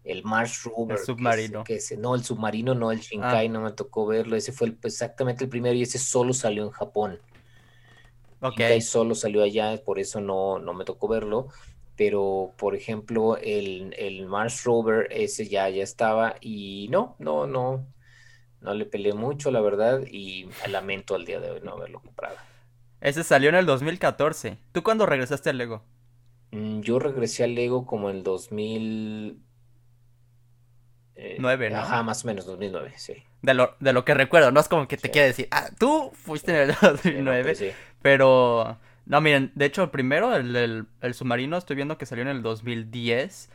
[0.04, 3.50] el Mars Rover el submarino que no el submarino no el Shinkai ah.
[3.50, 7.20] no me tocó verlo ese fue exactamente el primero y ese solo salió en Japón
[8.42, 8.82] okay.
[8.82, 11.48] solo salió allá por eso no no me tocó verlo
[12.04, 17.86] pero por ejemplo el, Mars Rover ese ya, ya estaba y no, no, no,
[18.60, 22.34] no le peleé mucho la verdad y lamento al día de hoy no haberlo comprado.
[23.00, 24.58] Ese salió en el 2014.
[24.72, 25.84] ¿Tú cuándo regresaste al Lego?
[26.50, 29.36] Mm, yo regresé al Lego como en el 2009,
[31.14, 31.78] eh, ¿no?
[31.78, 33.22] Ajá, más o menos, 2009, sí.
[33.42, 36.10] De lo, de lo que recuerdo, no es como que te quiere decir, ah, tú
[36.14, 41.56] fuiste en el 2009, pues pero no, miren, de hecho, el primero, el, el, submarino,
[41.56, 43.50] estoy viendo que salió en el 2010.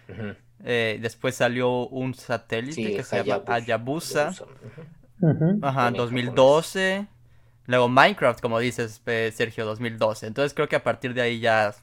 [0.64, 4.34] Eh, después salió un satélite que se llama Hayabusa.
[5.62, 7.08] Ajá, 2012.
[7.66, 9.02] Luego Minecraft, como dices,
[9.34, 10.28] Sergio, 2012.
[10.28, 11.74] Entonces creo que a partir de ahí ya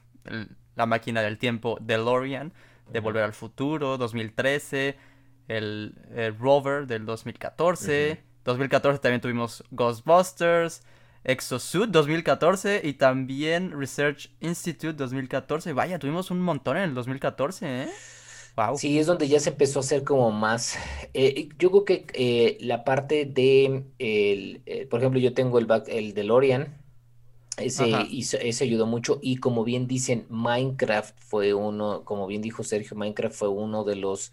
[0.76, 2.52] la máquina del tiempo DeLorean,
[2.90, 4.96] de Volver al Futuro, 2013.
[5.46, 8.22] El, el Rover del 2014.
[8.44, 10.82] 2014 también tuvimos Ghostbusters.
[11.24, 15.72] Exosuit 2014 y también Research Institute 2014.
[15.72, 17.88] Vaya, tuvimos un montón en el 2014, ¿eh?
[18.56, 18.78] Wow.
[18.78, 20.76] Sí, es donde ya se empezó a hacer como más.
[21.12, 25.66] Eh, yo creo que eh, la parte de, el, eh, por ejemplo, yo tengo el,
[25.66, 26.76] back, el DeLorean,
[27.56, 32.96] ese, ese ayudó mucho y como bien dicen, Minecraft fue uno, como bien dijo Sergio,
[32.96, 34.30] Minecraft fue uno de los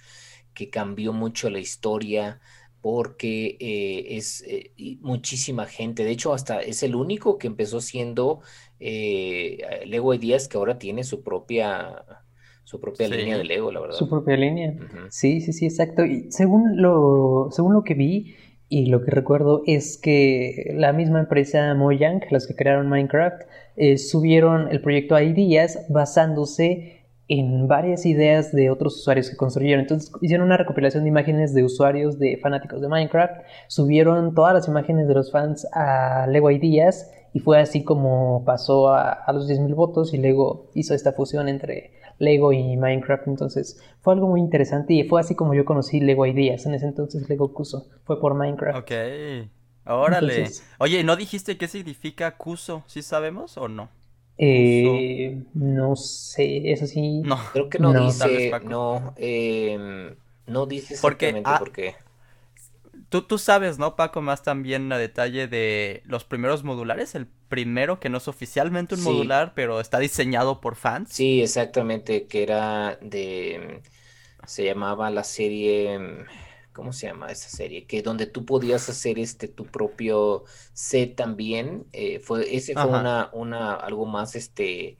[0.53, 2.41] que cambió mucho la historia
[2.81, 6.03] porque eh, es eh, muchísima gente.
[6.03, 8.41] De hecho, hasta es el único que empezó siendo
[8.79, 12.03] eh, Lego Ideas que ahora tiene su propia
[12.63, 13.95] su propia línea de Lego, la verdad.
[13.97, 14.73] Su propia línea.
[15.09, 16.05] Sí, sí, sí, exacto.
[16.05, 18.35] Y según lo, según lo que vi
[18.69, 23.41] y lo que recuerdo es que la misma empresa Mojang, los que crearon Minecraft,
[23.97, 27.00] subieron el proyecto a Ideas basándose
[27.31, 29.79] en varias ideas de otros usuarios que construyeron.
[29.79, 34.67] Entonces hicieron una recopilación de imágenes de usuarios de fanáticos de Minecraft, subieron todas las
[34.67, 39.73] imágenes de los fans a Lego Ideas y fue así como pasó a, los 10.000
[39.75, 43.25] votos y luego hizo esta fusión entre Lego y Minecraft.
[43.27, 46.65] Entonces fue algo muy interesante y fue así como yo conocí Lego Ideas.
[46.65, 48.79] En ese entonces Lego Kuso fue por Minecraft.
[48.79, 48.91] Ok,
[49.85, 50.49] órale.
[50.79, 52.83] Oye, ¿no dijiste qué significa Kuso?
[52.87, 54.00] ¿Sí sabemos o no?
[54.37, 57.21] Eh, no sé, eso sí.
[57.21, 58.51] No, creo que no, dice.
[58.63, 60.15] No, eh,
[60.47, 61.95] no dice exactamente ah, por qué.
[63.09, 64.21] Tú, tú sabes, ¿no, Paco?
[64.21, 67.13] Más también a detalle de los primeros modulares.
[67.13, 71.09] El primero que no es oficialmente un modular, pero está diseñado por fans.
[71.11, 72.25] Sí, exactamente.
[72.27, 73.81] Que era de.
[74.45, 75.99] Se llamaba la serie.
[76.81, 77.85] ¿Cómo se llama esa serie?
[77.85, 81.85] Que donde tú podías hacer este tu propio set también.
[81.93, 84.97] Eh, fue, ese fue una, una, algo más este.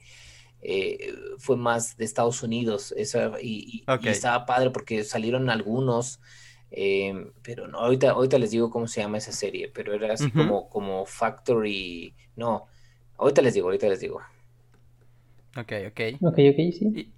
[0.60, 6.20] Eh, fue más de Estados Unidos esa, y, estaba padre porque salieron algunos
[6.70, 10.30] em, pero no ahorita ahorita les digo cómo se llama esa serie pero era así
[10.30, 12.68] como como Factory no
[13.16, 14.20] ahorita les digo ahorita les digo
[15.56, 17.12] ok ok ok ok sí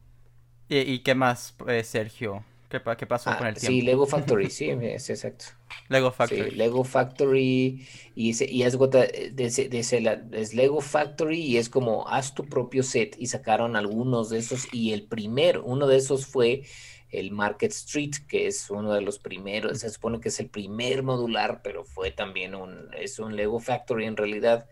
[0.70, 3.72] y, y qué más eh, Sergio ¿Qué, pasó con ah, el tiempo?
[3.72, 5.46] Sí, Lego Factory, sí, es exacto.
[5.88, 6.50] Lego Factory.
[6.50, 12.82] Sí, Lego Factory y, y es, es Lego Factory y es como haz tu propio
[12.82, 16.62] set y sacaron algunos de esos y el primer, uno de esos fue
[17.10, 21.02] el Market Street, que es uno de los primeros, se supone que es el primer
[21.02, 24.68] modular, pero fue también un, es un Lego Factory en realidad,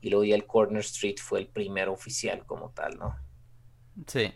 [0.00, 3.16] y luego ya el Corner Street fue el primer oficial como tal, ¿no?
[4.06, 4.32] Sí.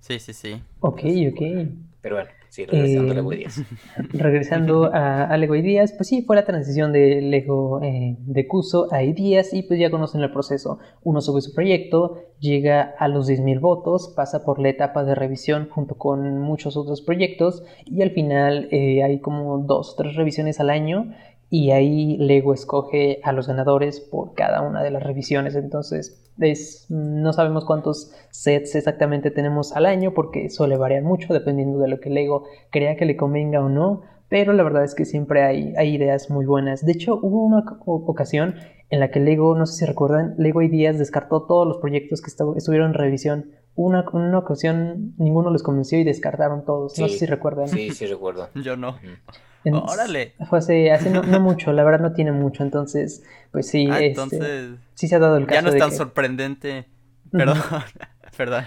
[0.00, 0.62] Sí, sí, sí.
[0.80, 1.42] Ok, ok.
[2.02, 3.62] Pero bueno, sí, regresando a Lego Ideas.
[4.14, 9.02] Regresando a, Lego Ideas, pues sí, fue la transición de Lego eh, de Cuso a
[9.02, 10.78] Ideas y pues ya conocen el proceso.
[11.02, 15.68] Uno sube su proyecto, llega a los 10.000 votos, pasa por la etapa de revisión
[15.68, 20.58] junto con muchos otros proyectos y al final eh, hay como dos o tres revisiones
[20.58, 21.12] al año
[21.50, 25.56] y ahí Lego escoge a los ganadores por cada una de las revisiones.
[25.56, 26.30] Entonces,
[26.88, 31.98] no sabemos cuántos sets exactamente tenemos al año porque suele variar mucho dependiendo de lo
[32.00, 34.02] que Lego crea que le convenga o no.
[34.28, 36.86] pero la verdad es que siempre hay, hay ideas muy buenas.
[36.86, 38.54] De hecho, hubo una ocasión
[38.88, 42.30] en la que Lego, no sé si recuerdan, Lego Ideas descartó todos los proyectos que
[42.56, 43.50] estuvieron en revisión.
[43.74, 46.96] Una, una ocasión ninguno les convenció y descartaron todos.
[46.98, 47.68] no sé si recuerdan.
[47.68, 48.48] Sí, sí recuerdo.
[48.54, 48.96] Yo no.
[49.64, 50.34] Órale.
[50.48, 53.88] Fue hace, hace no, mucho, la verdad no tiene mucho, entonces, pues sí.
[53.90, 54.70] Ah, este, entonces.
[54.94, 55.54] sí se ha dado el caso.
[55.54, 56.86] Ya no es tan sorprendente.
[57.30, 57.58] Perdón,
[58.36, 58.64] perdón.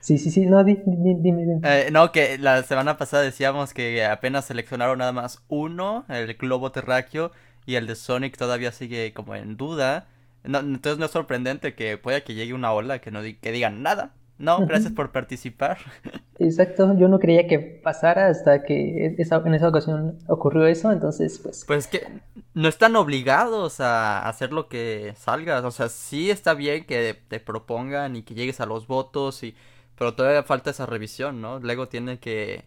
[0.00, 1.60] Sí, sí, sí, no, dime, dime.
[1.62, 6.72] Eh, no, que la semana pasada decíamos que apenas seleccionaron nada más uno, el globo
[6.72, 7.30] terráqueo,
[7.66, 10.08] y el de Sonic todavía sigue como en duda.
[10.44, 14.12] entonces no es sorprendente que pueda que llegue una ola que no que digan nada.
[14.42, 15.78] No, gracias por participar.
[16.40, 21.64] Exacto, yo no creía que pasara hasta que en esa ocasión ocurrió eso, entonces pues...
[21.64, 22.04] Pues que
[22.52, 27.38] no están obligados a hacer lo que salga, o sea, sí está bien que te
[27.38, 29.54] propongan y que llegues a los votos y
[29.96, 31.60] pero todavía falta esa revisión, ¿no?
[31.60, 32.64] Lego tiene que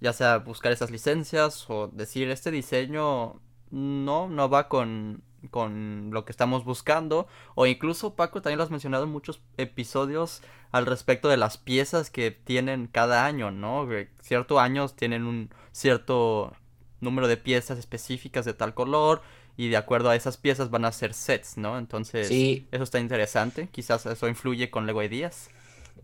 [0.00, 6.24] ya sea buscar esas licencias o decir este diseño no, no va con, con lo
[6.24, 7.26] que estamos buscando.
[7.54, 12.10] O incluso Paco también lo has mencionado en muchos episodios al respecto de las piezas
[12.10, 13.86] que tienen cada año, ¿no?
[14.20, 16.54] Ciertos años tienen un cierto
[17.00, 19.22] número de piezas específicas de tal color
[19.56, 21.76] y de acuerdo a esas piezas van a ser sets, ¿no?
[21.76, 23.68] Entonces, eso está interesante.
[23.70, 25.50] Quizás eso influye con Lego Ideas.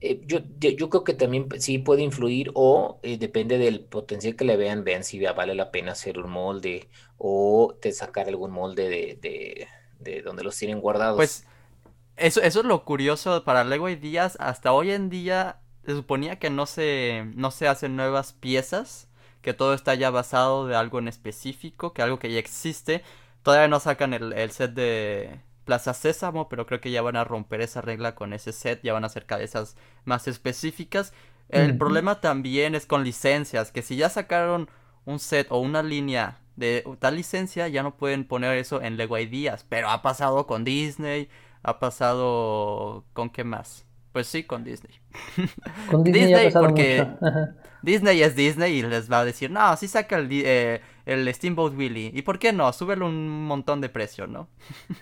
[0.01, 4.45] Eh, yo, yo, creo que también sí puede influir o eh, depende del potencial que
[4.45, 8.89] le vean, vean si vale la pena hacer un molde o te sacar algún molde
[8.89, 9.67] de,
[9.99, 11.17] de, donde los tienen guardados.
[11.17, 11.47] Pues
[12.17, 14.37] eso, eso es lo curioso para Lego Ideas.
[14.39, 19.09] Hasta hoy en día se suponía que no se, no se hacen nuevas piezas,
[19.43, 23.03] que todo está ya basado de algo en específico, que algo que ya existe.
[23.43, 27.61] Todavía no sacan el set de, Plaza Sésamo, pero creo que ya van a romper
[27.61, 29.77] esa regla con ese set, ya van a hacer cabezas
[30.07, 31.13] más específicas.
[31.51, 34.71] El problema también es con licencias, que si ya sacaron
[35.05, 39.19] un set o una línea de tal licencia, ya no pueden poner eso en Lego
[39.19, 41.29] Ideas, pero ha pasado con Disney,
[41.63, 43.85] ha pasado con qué más.
[44.13, 44.95] Pues sí, con Disney.
[45.91, 47.07] Con Disney, porque
[47.83, 51.75] Disney es Disney y les va a decir, no, sí saca el, eh, el Steamboat
[51.77, 52.11] Willie.
[52.15, 52.73] ¿Y por qué no?
[52.73, 54.49] Súbelo un montón de precio, ¿no?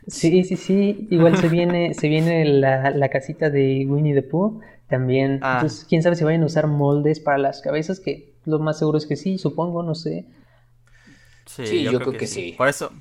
[0.06, 1.08] Sí, sí, sí.
[1.10, 5.40] Igual se viene, se viene la, casita de Winnie the Pooh también.
[5.42, 5.54] Ah.
[5.56, 8.98] Entonces, quién sabe si vayan a usar moldes para las cabezas, que lo más seguro
[8.98, 10.26] es que sí, supongo, no sé.
[11.46, 12.54] Sí, yo, creo, que, sí.
[12.56, 12.92] Por eso,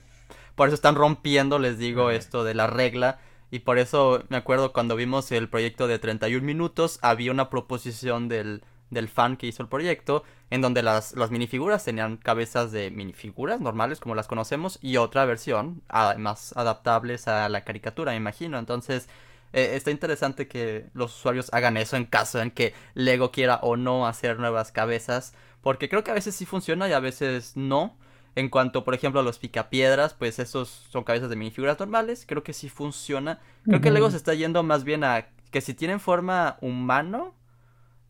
[0.56, 3.20] por eso están rompiendo, les digo, esto de la regla.
[3.52, 8.28] Y por eso me acuerdo cuando vimos el proyecto de 31 minutos, había una proposición
[8.28, 12.92] del del fan que hizo el proyecto, en donde las, las minifiguras tenían cabezas de
[12.92, 15.82] minifiguras normales como las conocemos y otra versión
[16.18, 18.60] más adaptables a la caricatura, me imagino.
[18.60, 19.08] Entonces,
[19.54, 23.78] eh, está interesante que los usuarios hagan eso en caso en que Lego quiera o
[23.78, 27.98] no hacer nuevas cabezas, porque creo que a veces sí funciona y a veces no.
[28.36, 32.44] En cuanto, por ejemplo, a los picapiedras, pues esos son cabezas de minifiguras normales, creo
[32.44, 33.40] que sí funciona.
[33.64, 37.34] Creo que Lego se está yendo más bien a que si tienen forma humano,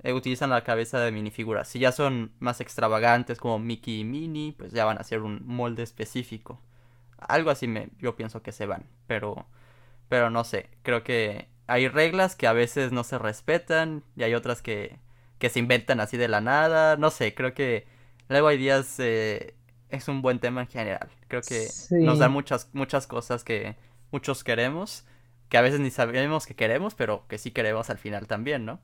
[0.05, 1.67] eh, utilizan la cabeza de minifiguras.
[1.67, 5.41] Si ya son más extravagantes como Mickey y Minnie, pues ya van a ser un
[5.43, 6.61] molde específico.
[7.17, 9.47] Algo así me, yo pienso que se van, pero,
[10.07, 14.35] pero no sé, creo que hay reglas que a veces no se respetan y hay
[14.35, 14.99] otras que,
[15.39, 17.87] que se inventan así de la nada, no sé, creo que
[18.29, 19.55] luego hay días eh,
[19.89, 23.75] es un buen tema en general, creo que nos da muchas, muchas cosas que
[24.11, 25.03] muchos queremos,
[25.49, 28.79] que a veces ni sabemos que queremos, pero que sí queremos al final también, ¿no?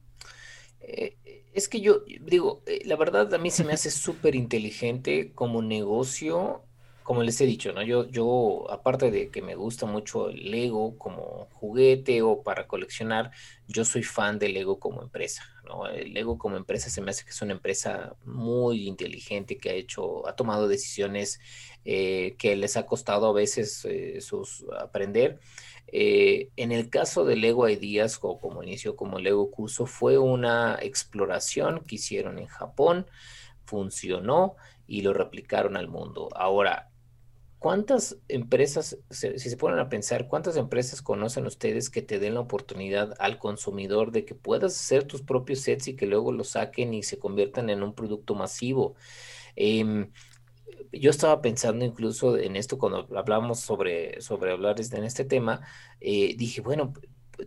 [0.84, 1.18] Eh,
[1.54, 5.62] es que yo digo, eh, la verdad a mí se me hace súper inteligente como
[5.62, 6.64] negocio,
[7.04, 7.82] como les he dicho, ¿no?
[7.82, 13.32] Yo, yo, aparte de que me gusta mucho el Lego como juguete o para coleccionar,
[13.68, 15.88] yo soy fan del Lego como empresa, ¿no?
[15.88, 19.74] El Lego como empresa se me hace que es una empresa muy inteligente que ha
[19.74, 21.40] hecho, ha tomado decisiones
[21.84, 23.86] eh, que les ha costado a veces
[24.20, 25.40] sus aprender
[25.92, 30.78] eh, en el caso de Lego Ideas, o como inició como Lego Curso, fue una
[30.82, 33.08] exploración que hicieron en Japón,
[33.66, 34.56] funcionó
[34.88, 36.30] y lo replicaron al mundo.
[36.34, 36.90] Ahora,
[37.60, 42.40] ¿cuántas empresas, si se ponen a pensar, cuántas empresas conocen ustedes que te den la
[42.40, 46.94] oportunidad al consumidor de que puedas hacer tus propios sets y que luego los saquen
[46.94, 48.96] y se conviertan en un producto masivo?
[49.56, 50.12] Em,
[50.92, 55.62] yo estaba pensando incluso en esto cuando hablábamos sobre, sobre hablar en este tema,
[56.00, 56.94] eh, dije, bueno,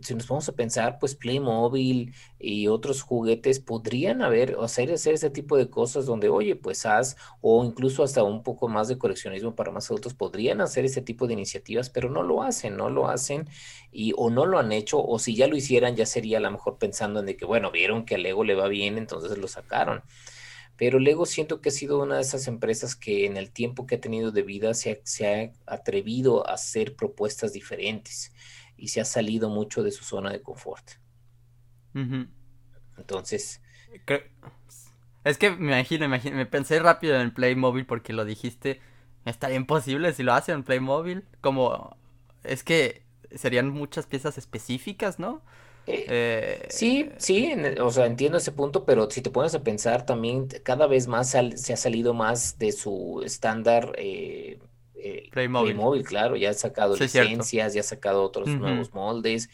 [0.01, 5.13] si nos vamos a pensar, pues Playmobil y otros juguetes podrían haber, o hacer, hacer
[5.13, 8.97] ese tipo de cosas donde, oye, pues haz, o incluso hasta un poco más de
[8.97, 12.89] coleccionismo para más adultos, podrían hacer ese tipo de iniciativas, pero no lo hacen, no
[12.89, 13.47] lo hacen,
[13.91, 16.51] y o no lo han hecho, o si ya lo hicieran, ya sería a lo
[16.51, 20.03] mejor pensando en que, bueno, vieron que a Lego le va bien, entonces lo sacaron
[20.77, 23.95] pero Lego siento que ha sido una de esas empresas que en el tiempo que
[23.95, 28.33] ha tenido de vida se ha, atrevido a hacer propuestas diferentes
[28.75, 30.85] y se ha salido mucho de su zona de confort.
[32.97, 33.61] Entonces...
[35.23, 38.79] Es que me imagino, me pensé rápido en Playmobil porque lo dijiste.
[39.23, 41.23] Estaría imposible si lo hacen en Playmobil.
[41.41, 41.97] Como...
[42.43, 45.41] Es que serían muchas piezas específicas, ¿no?
[45.87, 50.05] Eh, eh, sí, sí, o sea, entiendo ese punto, pero si te pones a pensar,
[50.05, 54.59] también cada vez más se ha salido más de su estándar eh,
[55.31, 56.03] Playmobil.
[56.03, 59.49] claro, ya ha sacado licencias, ya ha sacado otros nuevos moldes,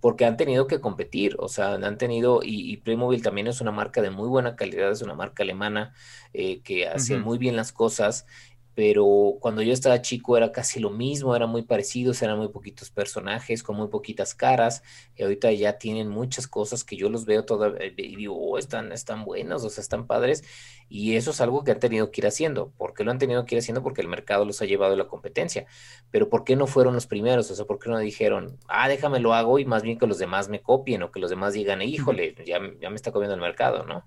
[0.00, 4.00] porque han tenido que competir, o sea, han tenido, y, Playmobil también es una marca
[4.00, 5.92] de muy buena calidad, es una marca alemana
[6.32, 8.26] que hace muy bien las cosas
[8.74, 12.90] pero cuando yo estaba chico era casi lo mismo, eran muy parecidos, eran muy poquitos
[12.90, 14.82] personajes, con muy poquitas caras,
[15.14, 18.90] y ahorita ya tienen muchas cosas que yo los veo todavía y digo, oh, están,
[18.92, 20.42] están buenos, o sea, están padres,
[20.88, 22.70] y eso es algo que han tenido que ir haciendo.
[22.76, 23.82] ¿Por qué lo han tenido que ir haciendo?
[23.82, 25.66] Porque el mercado los ha llevado a la competencia,
[26.10, 27.50] pero ¿por qué no fueron los primeros?
[27.50, 30.18] O sea, ¿por qué no dijeron, ah, déjame lo hago y más bien que los
[30.18, 33.40] demás me copien o que los demás digan, híjole, ya, ya me está comiendo el
[33.40, 34.04] mercado, ¿no?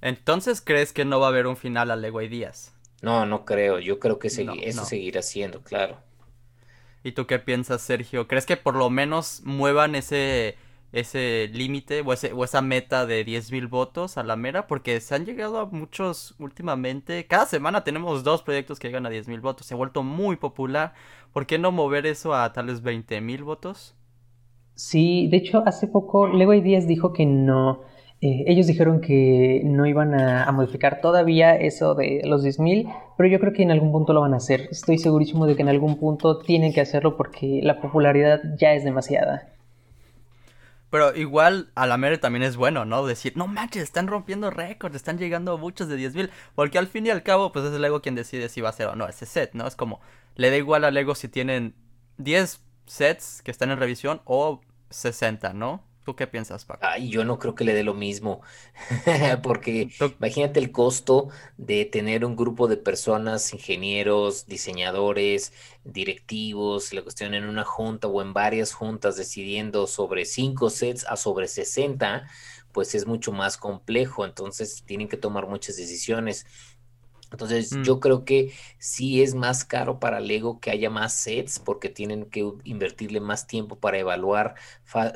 [0.00, 2.77] Entonces, ¿crees que no va a haber un final a Lego y Díaz?
[3.02, 3.78] No, no creo.
[3.80, 5.98] Yo creo que eso seguirá siendo, claro.
[7.02, 8.26] ¿Y tú qué piensas, Sergio?
[8.28, 10.56] ¿Crees que por lo menos muevan ese
[10.90, 14.66] ese límite o, o esa meta de 10.000 votos a la mera?
[14.66, 17.26] Porque se han llegado a muchos últimamente.
[17.26, 19.66] Cada semana tenemos dos proyectos que llegan a 10.000 votos.
[19.66, 20.94] Se ha vuelto muy popular.
[21.32, 23.94] ¿Por qué no mover eso a tales 20.000 votos?
[24.74, 27.82] Sí, de hecho, hace poco Lego Díaz dijo que no
[28.20, 33.38] eh, ellos dijeron que no iban a, modificar todavía eso de los 10.000, pero yo
[33.38, 34.68] creo que en algún punto lo van a hacer.
[34.70, 38.82] Estoy segurísimo de que en algún punto tienen que hacerlo porque la popularidad ya es
[38.82, 39.48] demasiada.
[40.90, 43.06] Pero igual a la mere también es bueno, ¿no?
[43.06, 46.30] Decir, no manches, están rompiendo récords, están llegando muchos de 10.000.
[46.54, 48.88] Porque al fin y al cabo, pues es Lego quien decide si va a ser
[48.88, 49.66] o no ese set, ¿no?
[49.66, 50.00] Es como,
[50.34, 51.74] le da igual a Lego si tienen
[52.16, 54.60] 10 sets que están en revisión o
[54.90, 55.84] 60, ¿no?
[56.08, 56.88] ¿Tú qué piensas, Paco?
[56.88, 58.40] Ay, yo no creo que le dé lo mismo,
[59.42, 65.52] porque imagínate el costo de tener un grupo de personas, ingenieros, diseñadores,
[65.84, 71.16] directivos, la cuestión en una junta o en varias juntas decidiendo sobre cinco sets a
[71.16, 72.28] sobre 60,
[72.72, 76.46] pues es mucho más complejo, entonces tienen que tomar muchas decisiones.
[77.30, 77.82] Entonces, mm.
[77.82, 82.26] yo creo que sí es más caro para Lego que haya más sets porque tienen
[82.26, 84.54] que invertirle más tiempo para evaluar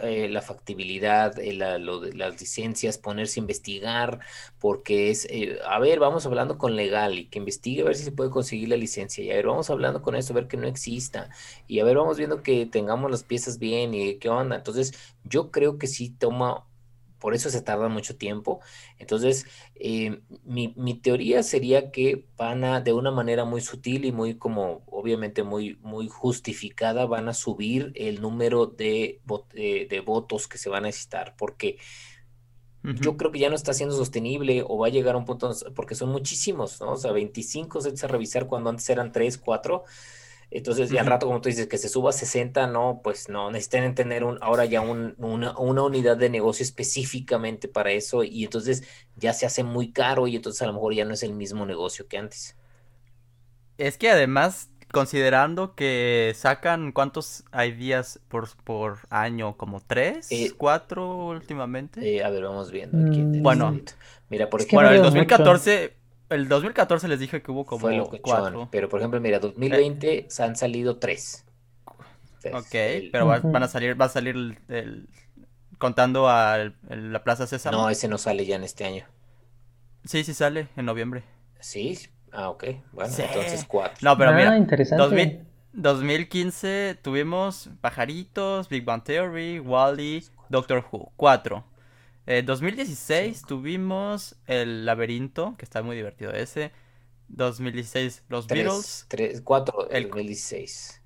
[0.02, 4.20] eh, la factibilidad, eh, las licencias, ponerse a investigar,
[4.58, 8.04] porque es, eh, a ver, vamos hablando con legal y que investigue a ver si
[8.04, 10.56] se puede conseguir la licencia, y a ver, vamos hablando con eso, a ver que
[10.58, 11.30] no exista,
[11.66, 14.56] y a ver, vamos viendo que tengamos las piezas bien y qué onda.
[14.56, 14.92] Entonces,
[15.24, 16.66] yo creo que sí toma
[17.22, 18.60] por eso se tarda mucho tiempo.
[18.98, 19.46] Entonces,
[19.76, 24.82] eh, mi, teoría sería que van a, de una manera muy sutil y muy como,
[24.86, 29.20] obviamente muy, muy justificada, van a subir el número de,
[29.54, 31.78] de, votos que se van a necesitar, porque
[32.82, 35.54] yo creo que ya no está siendo sostenible o va a llegar a un punto,
[35.76, 36.94] porque son muchísimos, ¿no?
[36.94, 39.84] O sea, 25 sets a revisar cuando antes eran 3, 4
[40.54, 43.50] entonces, ya al rato, como tú dices, que se suba a 60, no, pues no,
[43.50, 45.14] necesitan tener un, ahora ya una,
[45.58, 48.84] unidad de negocio específicamente para eso y entonces
[49.16, 51.64] ya se hace muy caro y entonces a lo mejor ya no es el mismo
[51.64, 52.56] negocio que antes.
[53.78, 57.44] Es que además, considerando que sacan cuántos
[57.78, 62.16] días por, por año, como tres, eh, cuatro últimamente.
[62.16, 63.20] Eh, a ver, vamos viendo aquí.
[63.20, 63.42] Mm.
[63.42, 63.80] Bueno,
[64.28, 66.01] mira, por ejemplo, bueno, el 2014
[66.32, 67.88] el 2014 les dije que hubo como
[68.22, 68.68] cuatro.
[68.70, 71.44] Pero por ejemplo, mira, 2020 se han salido tres.
[72.52, 72.74] ok,
[73.12, 75.08] pero van a salir, va a salir el,
[75.78, 77.72] contando a la Plaza César.
[77.72, 79.04] No, ese no sale ya en este año.
[80.04, 81.22] Sí, sí sale en noviembre.
[81.60, 81.98] Sí,
[82.32, 82.64] ah, ok.
[82.92, 83.98] Bueno, entonces cuatro.
[84.02, 84.56] No, pero mira,
[85.74, 91.64] 2015 tuvimos Pajaritos, Big Bang Theory, Wally, Doctor Who, cuatro.
[92.26, 96.72] En 2016 tuvimos El Laberinto, que está muy divertido ese.
[97.28, 99.06] 2016 Los Beatles.
[99.08, 101.02] 3, 4, el 2016.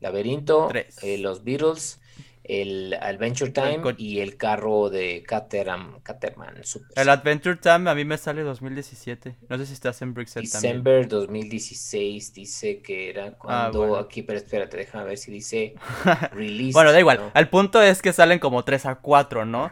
[0.00, 2.00] Laberinto, eh, Los Beatles,
[2.44, 6.60] el Adventure Time y el carro de Caterham, Caterman.
[6.94, 9.36] el Adventure Time a mí me sale 2017.
[9.48, 10.72] No sé si estás en Brixel también.
[10.74, 15.74] December 2016 dice que era ah, cuando aquí, pero espérate, déjame ver si dice
[16.32, 16.74] release.
[16.74, 17.32] bueno, da igual.
[17.34, 19.70] El punto es que salen como 3 a 4, ¿no?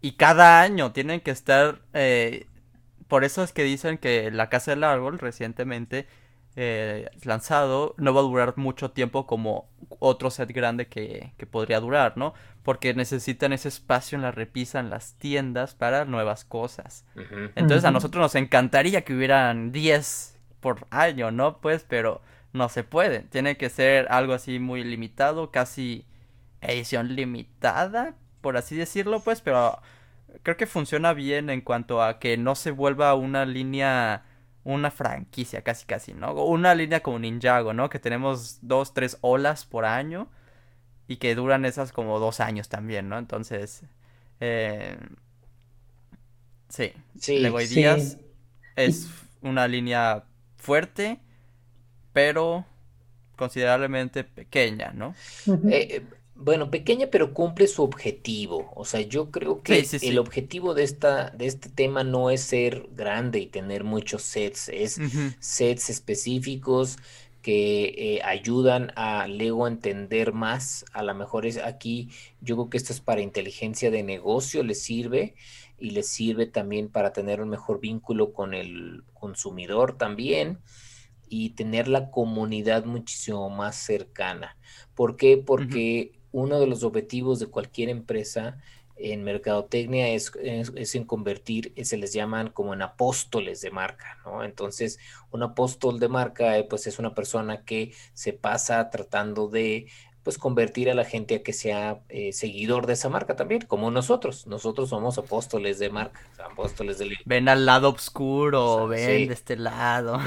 [0.00, 1.82] Y cada año tienen que estar...
[1.92, 2.46] Eh,
[3.06, 6.06] por eso es que dicen que La Casa del Árbol recientemente
[6.60, 9.68] eh, lanzado no va a durar mucho tiempo como
[10.00, 12.34] otro set grande que, que, podría durar, ¿no?
[12.64, 17.04] Porque necesitan ese espacio en la repisa, en las tiendas para nuevas cosas.
[17.54, 21.58] Entonces a nosotros nos encantaría que hubieran 10 por año, ¿no?
[21.58, 23.20] Pues, pero no se puede.
[23.20, 26.06] Tiene que ser algo así muy limitado, casi
[26.60, 29.80] edición limitada, por así decirlo, pues, pero
[30.42, 34.24] creo que funciona bien en cuanto a que no se vuelva una línea,
[34.64, 36.34] una franquicia, casi casi, ¿no?
[36.34, 37.88] Una línea como Ninjago, ¿no?
[37.88, 40.28] Que tenemos dos, tres olas por año
[41.08, 43.18] y que duran esas como dos años también, ¿no?
[43.18, 43.82] Entonces,
[44.40, 44.98] eh...
[46.68, 48.18] sí, sí, Lego Díaz
[48.76, 49.08] es
[49.42, 50.24] una línea
[50.56, 51.20] fuerte,
[52.12, 52.66] pero
[53.36, 55.14] considerablemente pequeña, ¿no?
[55.70, 56.02] eh,
[56.40, 58.70] bueno, pequeña, pero cumple su objetivo.
[58.76, 62.88] O sea, yo creo que el objetivo de esta, de este tema no es ser
[62.92, 65.00] grande y tener muchos sets, es
[65.40, 66.96] sets específicos
[67.42, 70.84] que eh, ayudan a Lego a entender más.
[70.92, 72.08] A lo mejor es aquí,
[72.40, 75.34] yo creo que esto es para inteligencia de negocio, le sirve
[75.76, 80.60] y le sirve también para tener un mejor vínculo con el consumidor también
[81.28, 84.56] y tener la comunidad muchísimo más cercana.
[84.94, 85.36] ¿Por qué?
[85.36, 88.58] Porque uno de los objetivos de cualquier empresa
[88.98, 94.42] en mercadotecnia es, es, en convertir, se les llaman como en apóstoles de marca, ¿no?
[94.42, 94.98] Entonces,
[95.30, 99.86] un apóstol de marca, eh, pues es una persona que se pasa tratando de
[100.28, 103.90] pues convertir a la gente a que sea eh, seguidor de esa marca también, como
[103.90, 104.46] nosotros.
[104.46, 107.16] Nosotros somos apóstoles de marca, apóstoles del...
[107.24, 110.20] Ven al lado oscuro, ven de este lado.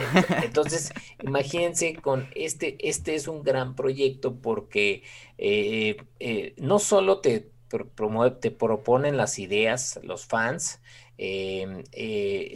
[0.43, 0.91] Entonces,
[1.22, 5.04] imagínense con este, este es un gran proyecto porque
[5.38, 7.52] eh, eh, no solo te,
[8.39, 10.82] te proponen las ideas, los fans,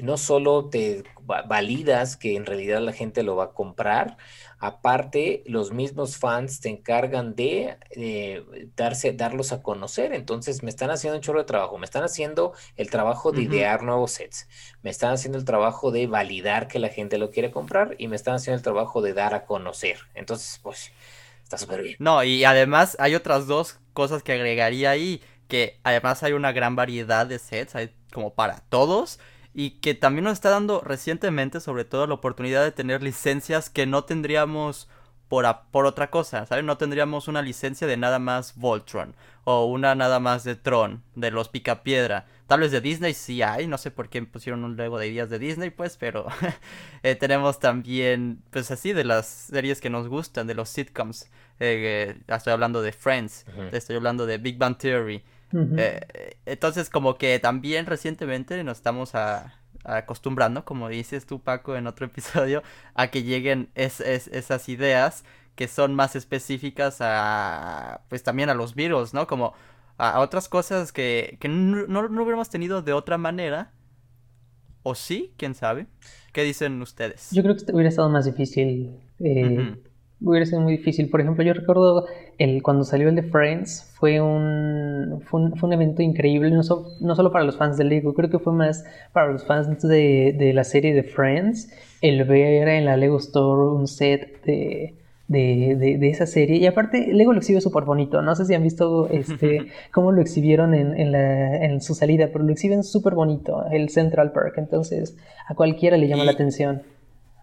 [0.01, 4.17] no solo te validas que en realidad la gente lo va a comprar,
[4.59, 10.13] Aparte, los mismos fans te encargan de eh, darse, darlos a conocer.
[10.13, 11.77] Entonces, me están haciendo un chorro de trabajo.
[11.77, 14.47] Me están haciendo el trabajo de idear nuevos sets.
[14.81, 17.95] Me están haciendo el trabajo de validar que la gente lo quiere comprar.
[17.97, 19.99] Y me están haciendo el trabajo de dar a conocer.
[20.13, 20.91] Entonces, pues,
[21.43, 21.95] está súper bien.
[21.99, 25.21] No, y además hay otras dos cosas que agregaría ahí.
[25.47, 27.75] Que además hay una gran variedad de sets.
[27.75, 29.19] Hay como para todos
[29.57, 33.85] y que también nos está dando recientemente sobre todo la oportunidad de tener licencias que
[33.85, 34.89] no tendríamos
[35.29, 36.65] por, por otra cosa, ¿sabes?
[36.65, 41.31] No tendríamos una licencia de nada más Voltron o una nada más de Tron, de
[41.31, 42.25] los Picapiedra.
[42.47, 45.29] Tal vez de Disney sí hay, no sé por qué pusieron un Lego de ideas
[45.29, 46.27] de Disney, pues, pero
[47.03, 51.29] eh, tenemos también, pues así, de las series que nos gustan, de los sitcoms.
[51.61, 55.23] Eh, estoy hablando de Friends, estoy hablando de Big Bang Theory.
[55.77, 59.13] Eh, entonces, como que también recientemente nos estamos
[59.83, 65.23] acostumbrando, como dices tú, Paco, en otro episodio, a que lleguen esas ideas
[65.55, 69.25] que son más específicas a, pues también a los virus, ¿no?
[69.25, 69.53] Como
[69.97, 73.71] a, otras cosas que, no, hubiéramos tenido de otra manera.
[74.87, 75.33] ¿O sí?
[75.37, 75.87] ¿Quién sabe?
[76.31, 77.29] ¿Qué dicen ustedes?
[77.31, 79.75] Yo creo que hubiera estado más difícil eh,
[80.25, 81.09] hubiera sido muy difícil.
[81.09, 82.05] Por ejemplo, yo recuerdo
[82.37, 86.61] el, cuando salió el de Friends, fue un, fue un, evento increíble, no,
[86.99, 90.35] no, solo para los fans de Lego, creo que fue más para los fans de,
[90.37, 91.71] de, la serie de Friends,
[92.01, 94.95] el ver en la Lego Store un set de,
[95.27, 96.57] de, esa serie.
[96.57, 98.21] Y aparte, Lego lo exhibe súper bonito.
[98.21, 102.29] No sé si han visto este, cómo lo exhibieron en, en, la, en su salida,
[102.31, 104.55] pero lo exhiben súper bonito, el Central Park.
[104.57, 105.17] Entonces,
[105.47, 106.81] a cualquiera le llama la atención.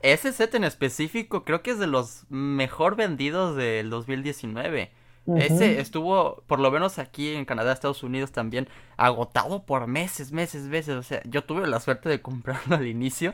[0.02, 4.90] Ese set en específico creo que es de los mejor vendidos del 2019.
[5.36, 10.64] Ese estuvo, por lo menos aquí en Canadá, Estados Unidos también, agotado por meses, meses,
[10.64, 10.96] meses.
[10.96, 13.32] O sea, yo tuve la suerte de comprarlo al inicio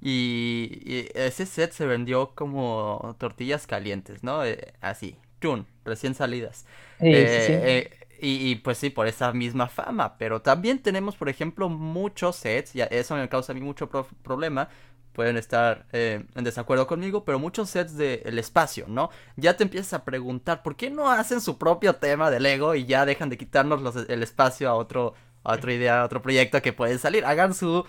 [0.00, 4.44] y, ese set se vendió como tortillas calientes, ¿no?
[4.44, 6.66] Eh, así, chun, recién salidas.
[7.00, 10.16] Eh, eh, y, pues sí, por esa misma fama.
[10.16, 13.90] Pero también tenemos, por ejemplo, muchos sets, y eso me causa a mí mucho
[14.22, 14.70] problema,
[15.16, 19.08] pueden estar eh, en desacuerdo conmigo, pero muchos sets del espacio, ¿no?
[19.36, 22.84] Ya te empiezas a preguntar, ¿por qué no hacen su propio tema de Lego y
[22.84, 26.74] ya dejan de quitarnos el espacio a otro, a otra idea, a otro proyecto que
[26.74, 27.24] puede salir?
[27.24, 27.86] Hagan su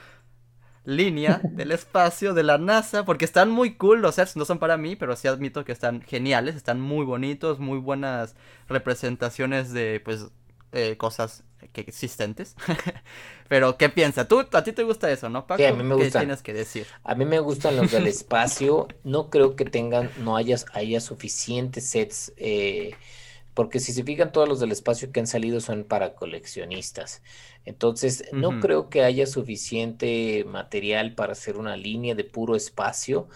[0.85, 4.77] línea del espacio de la NASA, porque están muy cool los sets, no son para
[4.77, 8.37] mí, pero sí admito que están geniales, están muy bonitos, muy buenas
[8.69, 10.27] representaciones de, pues,
[10.71, 12.55] eh, cosas que existentes.
[13.47, 14.27] Pero, ¿qué piensas?
[14.27, 15.65] ¿Tú, a ti te gusta eso, no, Paco?
[15.65, 16.19] a mí me gusta.
[16.19, 16.87] ¿Qué tienes que decir?
[17.03, 18.87] A mí me gustan los del espacio.
[19.03, 22.33] No creo que tengan, no haya, haya suficientes sets.
[22.37, 22.95] Eh,
[23.53, 27.23] porque si se fijan, todos los del espacio que han salido son para coleccionistas.
[27.65, 33.27] Entonces, no creo que haya suficiente material para hacer una línea de puro espacio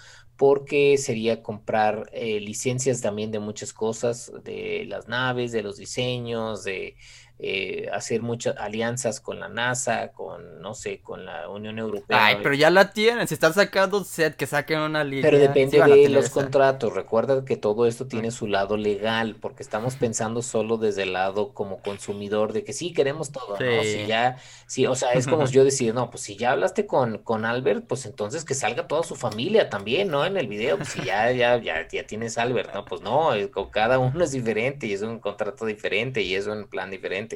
[0.42, 6.64] porque sería comprar eh, licencias también de muchas cosas, de las naves, de los diseños,
[6.64, 6.96] de
[7.44, 12.24] eh, hacer muchas alianzas con la NASA, con, no sé, con la Unión Europea.
[12.24, 15.24] Ay, pero ya la tienen, si están sacando set, que saquen una línea.
[15.24, 19.96] Pero depende de los contratos, recuerda que todo esto tiene su lado legal, porque estamos
[19.96, 23.84] pensando solo desde el lado como consumidor, de que sí, queremos todo, ¿no?
[23.84, 24.38] Si ya,
[24.68, 27.88] sí, o sea, es como yo decir, no, pues si ya hablaste con, con Albert,
[27.88, 30.28] pues entonces que salga toda su familia también, ¿no?
[30.28, 32.86] En el video, pues si ya, ya, ya, ya tienes Albert, ¿no?
[32.86, 33.32] Pues no,
[33.72, 37.31] cada uno es diferente y es un contrato diferente y es un plan diferente.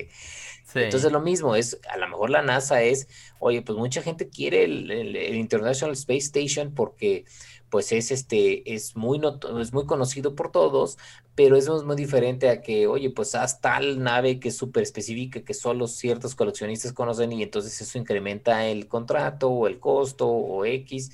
[0.74, 3.08] Entonces lo mismo, es a lo mejor la NASA es,
[3.40, 7.26] oye, pues mucha gente quiere el, International Space Station porque
[7.70, 9.22] pues es este, es muy,
[9.60, 10.98] es muy conocido por todos,
[11.34, 14.84] pero eso es muy diferente a que, oye, pues haz tal nave que es súper
[14.84, 20.28] específica, que solo ciertos coleccionistas conocen y entonces eso incrementa el contrato o el costo
[20.28, 21.12] o X.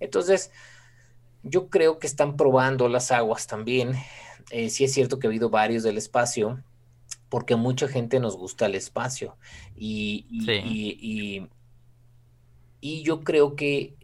[0.00, 0.50] Entonces,
[1.42, 3.94] yo creo que están probando las aguas también.
[4.50, 6.62] Eh, sí es cierto que ha habido varios del espacio,
[7.28, 9.36] porque mucha gente nos gusta el espacio.
[9.74, 11.48] Y, y,
[12.80, 13.96] y, yo creo que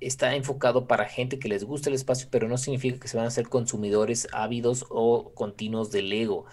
[0.00, 3.26] está enfocado para gente que les gusta el espacio, pero no significa que se van
[3.26, 6.46] a ser consumidores ávidos o continuos del ego.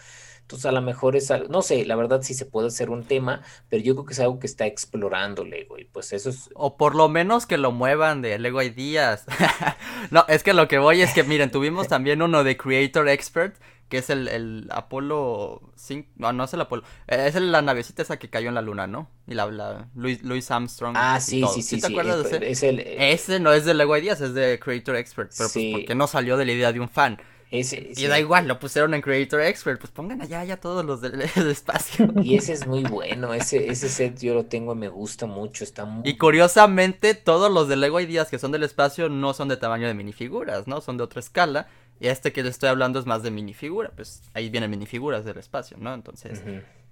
[0.51, 3.41] Entonces, a lo mejor es, no sé, la verdad sí se puede hacer un tema,
[3.69, 6.49] pero yo creo que es algo que está explorando Lego y pues eso es...
[6.55, 9.25] O por lo menos que lo muevan de Lego Ideas.
[10.11, 13.55] no, es que lo que voy es que, miren, tuvimos también uno de Creator Expert
[13.91, 18.01] que es el, el Apolo 5, no, no es el Apolo, eh, es la navecita
[18.01, 19.09] esa que cayó en la luna, ¿no?
[19.27, 20.95] Y la, la Louis, Armstrong.
[20.97, 22.69] Ah, sí, sí, sí, ¿Sí, ¿Te acuerdas de ese?
[22.69, 26.07] Eh, ese no es de Lego Ideas, es de Creator Expert, pero pues porque no
[26.07, 27.19] salió de la idea de un fan.
[27.51, 31.01] Ese, y da igual, lo pusieron en Creator Expert, pues pongan allá ya todos los
[31.01, 31.21] del,
[31.51, 32.13] espacio.
[32.23, 35.83] Y ese es muy bueno, ese, ese set yo lo tengo, me gusta mucho, está
[35.83, 36.09] muy...
[36.09, 39.87] Y curiosamente, todos los de Lego Ideas que son del espacio no son de tamaño
[39.87, 40.79] de minifiguras, ¿no?
[40.79, 41.67] Son de otra escala.
[42.01, 45.37] Y este que le estoy hablando es más de minifigura, pues ahí vienen minifiguras del
[45.37, 45.93] espacio, ¿no?
[45.93, 46.43] Entonces,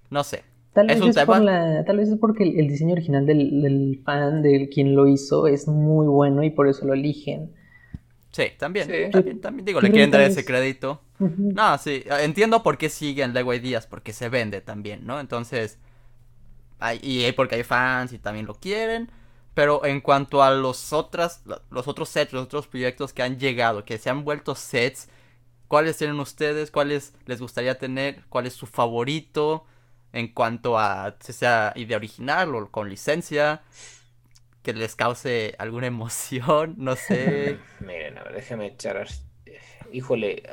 [0.08, 0.44] no sé.
[0.72, 4.40] Tal vez, es, por la, tal vez es porque el, diseño original del, del, fan,
[4.40, 7.50] de quien lo hizo, es muy bueno y por eso lo eligen.
[8.30, 11.02] Sí, también, también, también, digo, le quieren dar ese crédito.
[11.18, 15.18] No, sí, entiendo por qué siguen Lego Ideas, porque se vende también, ¿no?
[15.18, 15.80] Entonces,
[16.78, 19.10] hay, y porque hay fans y también lo quieren.
[19.54, 23.84] Pero en cuanto a los, otras, los otros sets, los otros proyectos que han llegado,
[23.84, 25.08] que se han vuelto sets,
[25.68, 26.70] ¿cuáles tienen ustedes?
[26.70, 28.24] ¿Cuáles les gustaría tener?
[28.28, 29.64] ¿Cuál es su favorito?
[30.12, 33.62] En cuanto a, sea idea original o con licencia,
[34.62, 37.58] que les cause alguna emoción, no sé.
[37.80, 39.06] Miren, a ver, déjenme echar.
[39.92, 40.44] Híjole,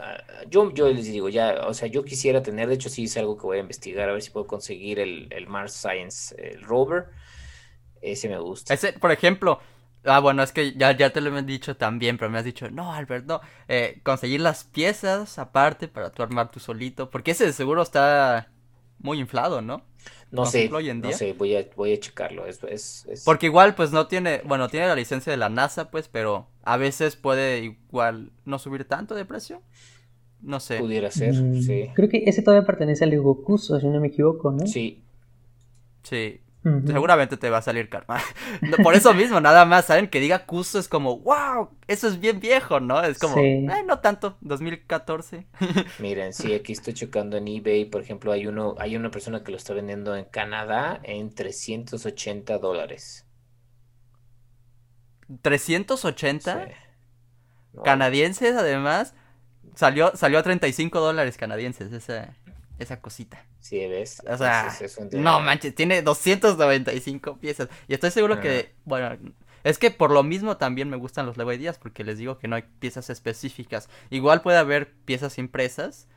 [0.49, 3.37] yo, yo les digo, ya, o sea, yo quisiera tener, de hecho, sí es algo
[3.37, 7.09] que voy a investigar, a ver si puedo conseguir el, el Mars Science el rover
[8.01, 8.73] ese me gusta.
[8.73, 9.59] Ese, por ejemplo,
[10.05, 12.69] ah, bueno, es que ya, ya te lo he dicho también, pero me has dicho,
[12.69, 13.41] no, Albert, no.
[13.67, 18.49] Eh, conseguir las piezas aparte para tú armar tú solito, porque ese seguro está
[18.99, 19.83] muy inflado, ¿no?
[20.29, 22.45] No sé, no sé, voy a, voy a checarlo.
[22.45, 26.09] Es, es, Porque igual, pues no tiene, bueno, tiene la licencia de la NASA, pues,
[26.09, 29.61] pero a veces puede igual no subir tanto de precio.
[30.41, 30.79] No sé.
[30.79, 31.89] Pudiera ser, mm, sí.
[31.95, 34.67] Creo que ese todavía pertenece al Gokuso, si no me equivoco, ¿no?
[34.67, 35.01] Sí.
[36.03, 36.41] Sí.
[36.63, 38.19] Seguramente te va a salir karma.
[38.83, 40.09] Por eso mismo, nada más, ¿saben?
[40.09, 43.01] Que diga Kuso es como, wow, eso es bien viejo, ¿no?
[43.01, 43.37] Es como,
[43.85, 45.47] no tanto, 2014.
[45.99, 49.51] Miren, sí, aquí estoy checando en eBay, por ejemplo, hay uno, hay una persona que
[49.51, 53.25] lo está vendiendo en Canadá en 380 dólares.
[55.29, 56.73] ¿380?
[57.83, 59.13] Canadienses, además.
[59.75, 62.35] Salió, salió a 35 dólares canadienses esa,
[62.79, 63.45] esa cosita.
[63.59, 64.21] Sí, ves.
[64.27, 64.73] O sea,
[65.11, 67.69] no manches, tiene 295 piezas.
[67.87, 69.17] Y estoy seguro que, bueno,
[69.63, 72.47] es que por lo mismo también me gustan los Lego Ideas, porque les digo que
[72.47, 73.89] no hay piezas específicas.
[74.09, 76.07] Igual puede haber piezas impresas,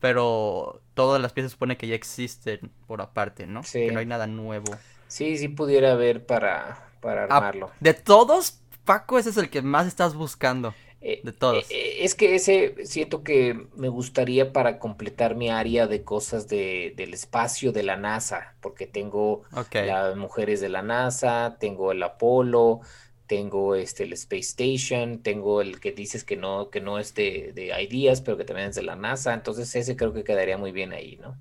[0.00, 3.62] pero todas las piezas supone que ya existen por aparte, ¿no?
[3.62, 3.86] Sí.
[3.86, 4.76] Que no hay nada nuevo.
[5.06, 7.70] Sí, sí pudiera haber para, para ah, armarlo.
[7.80, 10.74] de todos, Paco, ese es el que más estás buscando.
[11.00, 11.70] Eh, de todos.
[11.70, 16.92] Eh, es que ese siento que me gustaría para completar mi área de cosas de,
[16.96, 19.42] del espacio de la NASA, porque tengo
[19.72, 22.80] las mujeres de la NASA, tengo el Apolo,
[23.26, 27.52] tengo este el Space Station, tengo el que dices que no, que no es de,
[27.54, 30.72] de Ideas, pero que también es de la NASA, entonces ese creo que quedaría muy
[30.72, 31.36] bien ahí, ¿no?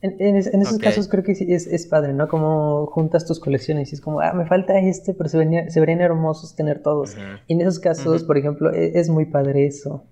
[0.00, 2.28] En, esos casos creo que es, es, padre, ¿no?
[2.28, 5.80] Como juntas tus colecciones y es como, ah, me falta este, pero se, venía, se
[5.80, 7.16] verían hermosos tener todos.
[7.46, 10.04] Y en esos casos, por ejemplo, e, es, muy padre eso.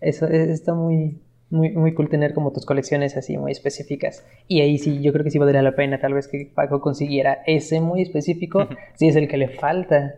[0.00, 4.22] Eso e, está muy, muy, muy cool tener como tus colecciones así muy específicas.
[4.48, 7.38] Y ahí sí, yo creo que sí valdría la pena tal vez que Paco consiguiera
[7.46, 10.14] ese muy específico, si es el que le falta.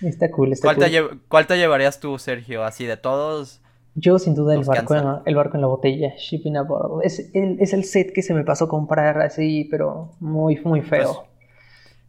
[0.00, 0.84] Está cool, está ¿Cuál, cool.
[0.84, 2.62] Te ¿Cuál te llevarías tú, Sergio?
[2.62, 3.63] Así de todos.
[3.94, 7.00] Yo sin duda el barco, en, el barco en la botella, shipping a bordo.
[7.02, 10.82] Es el, es el set que se me pasó a comprar así, pero muy, muy
[10.82, 11.14] feo.
[11.14, 11.28] Pues,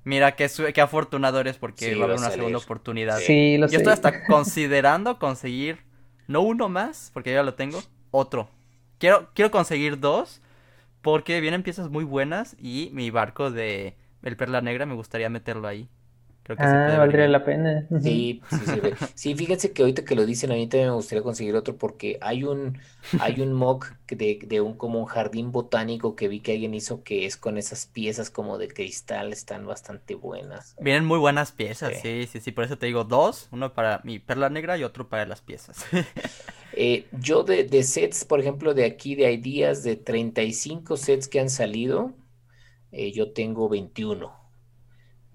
[0.03, 3.19] mira, qué, qué afortunado eres porque va a haber una segunda oportunidad.
[3.19, 5.79] Sí, lo Yo estoy hasta considerando conseguir,
[6.27, 7.79] no uno más, porque ya lo tengo,
[8.09, 8.49] otro.
[8.97, 10.41] Quiero, quiero conseguir dos,
[11.03, 15.67] porque vienen piezas muy buenas y mi barco de el Perla Negra me gustaría meterlo
[15.67, 15.87] ahí.
[16.45, 17.87] Creo que ah, valdría la pena.
[18.03, 21.23] Sí, sí, sí, sí, fíjense que ahorita que lo dicen, a mí también me gustaría
[21.23, 22.77] conseguir otro porque hay un,
[23.19, 27.01] hay un mock de, de, un como un jardín botánico que vi que alguien hizo
[27.01, 30.75] que es con esas piezas como de cristal, están bastante buenas.
[30.79, 34.19] Vienen muy buenas piezas, sí, sí, sí, por eso te digo dos, uno para mi
[34.19, 35.83] perla negra y otro para las piezas.
[36.73, 41.39] eh, yo de, de sets, por ejemplo, de aquí de Ideas, de 35 sets que
[41.39, 42.13] han salido,
[42.91, 44.44] eh, yo tengo 21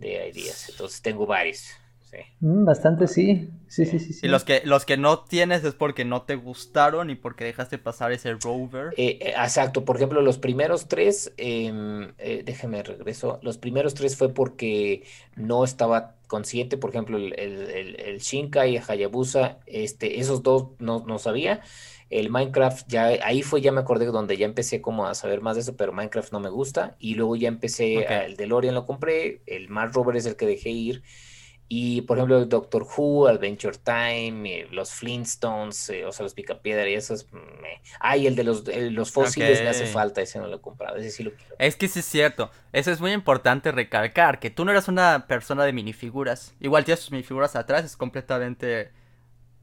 [0.01, 0.68] de ideas.
[0.70, 1.68] Entonces tengo varios.
[2.11, 2.16] Sí.
[2.40, 3.48] Mm, bastante, sí.
[3.68, 7.09] Sí, sí, sí, Y los que, los que no tienes es porque no te gustaron
[7.09, 8.92] y porque dejaste pasar ese rover.
[8.96, 14.16] Eh, eh, exacto, por ejemplo, los primeros tres, eh, eh, déjeme regreso, los primeros tres
[14.16, 15.05] fue porque
[15.36, 20.70] no estaba consciente, por ejemplo, el, el, el, Shinkai y el Hayabusa, este, esos dos
[20.80, 21.61] no, no sabía.
[22.11, 25.55] El Minecraft, ya ahí fue, ya me acordé donde ya empecé como a saber más
[25.55, 26.97] de eso, pero Minecraft no me gusta.
[26.99, 30.71] Y luego ya empecé, el DeLorean lo compré, el Mars Rover es el que dejé
[30.71, 31.03] ir.
[31.73, 36.35] Y por ejemplo, el Doctor Who, Adventure Time, eh, los Flintstones, eh, o sea, los
[36.35, 37.33] Picapiedra y esos.
[37.33, 37.81] Me...
[38.01, 41.13] Ah, el de los, los fósiles me hace falta, ese no lo he comprado, ese
[41.13, 41.55] sí lo quiero.
[41.61, 45.29] Es que sí es cierto, eso es muy importante recalcar, que tú no eres una
[45.29, 46.57] persona de minifiguras.
[46.59, 48.91] Igual tienes tus minifiguras atrás, es completamente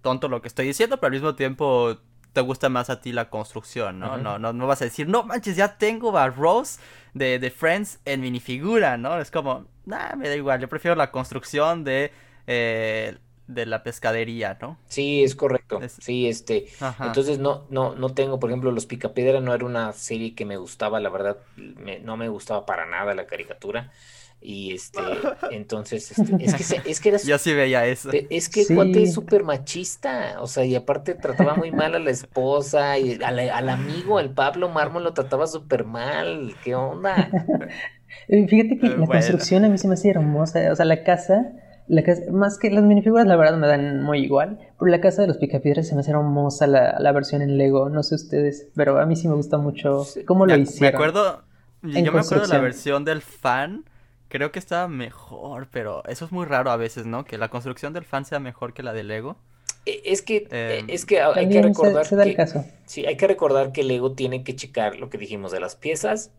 [0.01, 1.97] tonto lo que estoy diciendo, pero al mismo tiempo
[2.37, 4.19] te gusta más a ti la construcción, ¿no?
[4.19, 6.79] no, no, no vas a decir, no manches, ya tengo a Rose
[7.15, 9.19] de, de Friends en minifigura, ¿no?
[9.19, 12.11] Es como, nah, me da igual, yo prefiero la construcción de,
[12.45, 13.17] eh,
[13.47, 14.77] de la pescadería, ¿no?
[14.87, 15.81] Sí, es correcto.
[15.99, 16.67] Sí, este,
[16.99, 20.57] entonces no, no, no tengo, por ejemplo, Los Picapiedra no era una serie que me
[20.57, 21.37] gustaba, la verdad,
[22.03, 23.91] no me gustaba para nada la caricatura.
[24.39, 24.99] Y este,
[25.51, 27.17] entonces, este, es que, es que era.
[27.25, 28.09] Yo sí veía eso.
[28.29, 30.37] Es que el cuate es súper machista.
[30.39, 32.97] O sea, y aparte trataba muy mal a la esposa.
[32.97, 36.55] Y al, amigo, al Pablo Mármol, lo trataba súper mal.
[36.63, 37.29] ¿Qué onda?
[38.29, 40.71] Eh, fíjate que la construcción a mí se me hace hermosa.
[40.71, 41.53] O sea, la casa.
[41.89, 44.59] La casa, más que las minifiguras, la verdad me dan muy igual.
[44.77, 47.89] Pero la casa de los picapiedras se me hace hermosa la, la versión en Lego.
[47.89, 50.91] No sé ustedes, pero a mí sí me gusta mucho cómo lo hicieron.
[50.91, 51.43] Me acuerdo.
[51.83, 53.85] Yo me acuerdo de la versión del fan
[54.29, 57.25] creo que está mejor, pero eso es muy raro a veces, ¿no?
[57.25, 59.37] Que la construcción del fan sea mejor que la del Lego.
[59.85, 62.37] E, es que, e, em, es que hay que recordar que,
[62.85, 65.75] sí, hay que recordar que el Lego tiene que checar lo que dijimos de las
[65.75, 66.31] piezas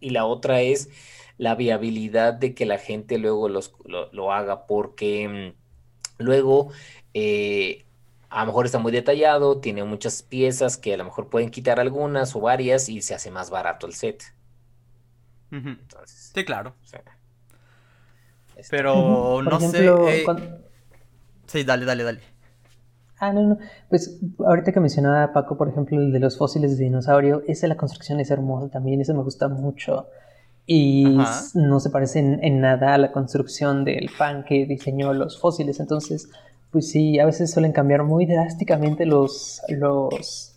[0.00, 0.90] y la otra es
[1.38, 6.70] la viabilidad de que la gente luego los, lo, haga porque mm, luego
[7.14, 7.84] eh,
[8.28, 11.80] a lo mejor está muy detallado, tiene muchas piezas que a lo mejor pueden quitar
[11.80, 14.24] algunas o varias y se hace más barato el set
[16.06, 16.74] sí, claro.
[18.70, 19.86] Pero no sé.
[19.86, 20.24] Eh,
[21.46, 22.20] sí, dale, dale, dale.
[23.18, 23.58] Ah, no, no.
[23.88, 27.76] Pues ahorita que mencionaba Paco, por ejemplo, el de los fósiles de dinosaurio, esa la
[27.76, 30.08] construcción es hermosa también, ese me gusta mucho.
[30.66, 31.18] Y
[31.54, 35.78] no se parece en, nada a la construcción del fan que diseñó los fósiles.
[35.78, 36.30] Entonces,
[36.70, 40.53] pues sí, a veces suelen cambiar muy drásticamente los, los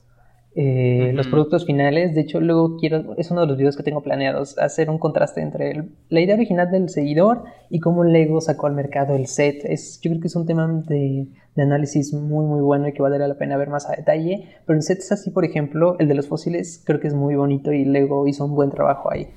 [0.59, 2.15] eh, los productos finales.
[2.15, 5.39] De hecho, luego quiero, es uno de los videos que tengo planeados, hacer un contraste
[5.39, 9.63] entre la idea original del seguidor y cómo Lego sacó al mercado el set.
[9.65, 11.27] Es, yo creo que es un tema de,
[11.57, 14.49] análisis muy, muy bueno y que valdría la pena ver más a detalle.
[14.65, 17.71] Pero en sets así, por ejemplo, el de los fósiles, creo que es muy bonito
[17.71, 19.27] y Lego hizo un buen trabajo ahí.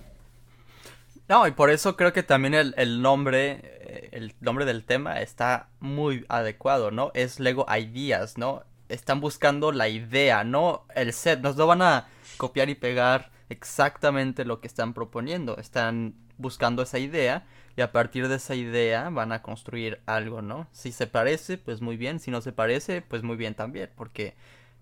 [1.28, 5.20] No, y por eso creo que también el, el nombre, eh, el nombre del tema
[5.20, 7.10] está muy adecuado, ¿no?
[7.12, 8.62] Es Lego Ideas, ¿no?
[8.90, 11.40] Están buscando la idea, no el set.
[11.40, 15.56] Nos lo van a copiar y pegar exactamente lo que están proponiendo.
[15.56, 20.66] Están buscando esa idea y a partir de esa idea van a construir algo, ¿no?
[20.72, 22.20] Si se parece, pues muy bien.
[22.20, 23.90] Si no se parece, pues muy bien también.
[23.96, 24.34] Porque,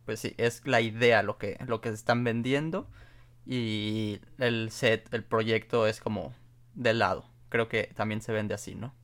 [0.04, 2.88] pues sí, es la idea lo que, lo que se están vendiendo.
[3.46, 6.34] Y el set, el proyecto es como
[6.74, 7.26] de lado.
[7.48, 8.94] Creo que también se vende así, ¿no?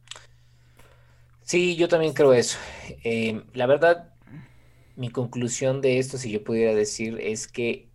[1.43, 2.59] Sí, yo también creo eso.
[3.05, 4.14] Eh, la verdad,
[4.97, 7.91] mi conclusión de esto, si yo pudiera decir, es que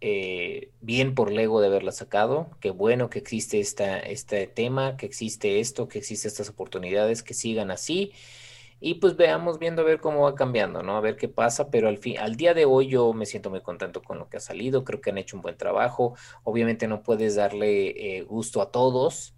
[0.00, 5.06] eh, bien por Lego de haberla sacado, qué bueno que existe esta, este tema, que
[5.06, 8.12] existe esto, que existe estas oportunidades, que sigan así.
[8.80, 10.96] Y pues veamos viendo a ver cómo va cambiando, ¿no?
[10.96, 13.62] A ver qué pasa, pero al fin, al día de hoy yo me siento muy
[13.62, 16.16] contento con lo que ha salido, creo que han hecho un buen trabajo.
[16.44, 19.34] Obviamente no puedes darle eh, gusto a todos,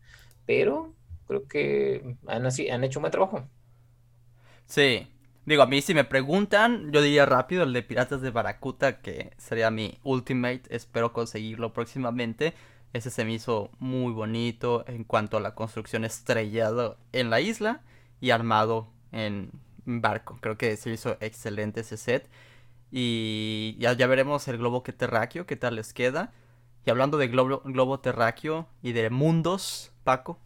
[0.46, 3.48] pero creo que han, han hecho un buen trabajo.
[4.66, 5.06] Sí.
[5.46, 9.30] Digo, a mí si me preguntan, yo diría rápido el de Piratas de Baracuta, que
[9.38, 10.62] sería mi ultimate.
[10.70, 12.52] Espero conseguirlo próximamente.
[12.92, 17.82] Ese se me hizo muy bonito en cuanto a la construcción estrellado en la isla
[18.20, 19.52] y armado en
[19.84, 20.36] barco.
[20.40, 22.28] Creo que se hizo excelente ese set.
[22.90, 26.32] Y ya, ya veremos el globo que terráqueo, qué tal les queda.
[26.84, 30.40] Y hablando de globo, globo terráqueo y de mundos, Paco,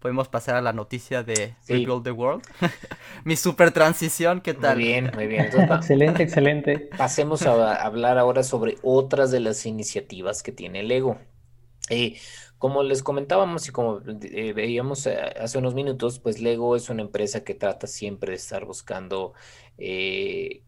[0.00, 2.42] podemos pasar a la noticia de Rebuild the World.
[3.24, 4.76] Mi super transición, ¿qué tal?
[4.76, 5.50] Muy bien, muy bien.
[5.70, 6.90] excelente, excelente.
[6.96, 11.18] Pasemos a hablar ahora sobre otras de las iniciativas que tiene Lego.
[11.90, 12.18] Eh,
[12.56, 17.02] como les comentábamos y como eh, veíamos eh, hace unos minutos, pues Lego es una
[17.02, 19.34] empresa que trata siempre de estar buscando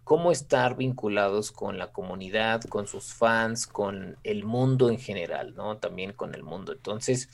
[0.05, 5.77] cómo estar vinculados con la comunidad, con sus fans, con el mundo en general, ¿no?
[5.77, 6.73] También con el mundo.
[6.73, 7.29] Entonces,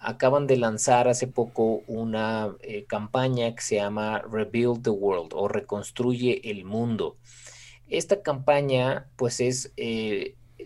[0.00, 2.54] acaban de lanzar hace poco una
[2.88, 7.16] campaña que se llama Rebuild the World o Reconstruye el Mundo.
[7.88, 9.72] Esta campaña, pues es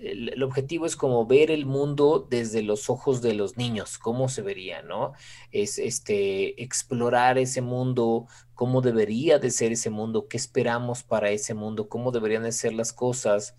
[0.04, 4.42] el, objetivo es como ver el mundo desde los ojos de los niños, cómo se
[4.42, 5.12] vería, ¿no?
[5.50, 11.54] Es este explorar ese mundo, cómo debería de ser ese mundo, qué esperamos para ese
[11.54, 13.54] mundo, cómo deberían de ser las cosas.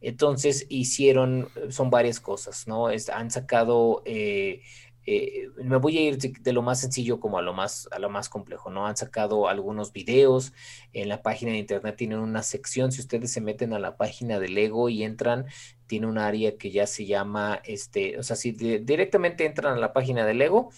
[0.00, 2.88] Entonces hicieron, son varias cosas, ¿no?
[2.88, 4.62] han sacado eh,
[5.04, 8.08] eh, me voy a ir de, lo más sencillo como a lo más, a lo
[8.08, 8.86] más complejo, ¿no?
[8.86, 10.52] Han sacado algunos videos
[10.92, 14.38] en la página de internet, tienen una sección, si ustedes se meten a la página
[14.38, 15.46] de Lego y entran,
[15.86, 19.92] tiene un área que ya se llama, este, o sea, si directamente entran a la
[19.92, 20.70] página de Lego,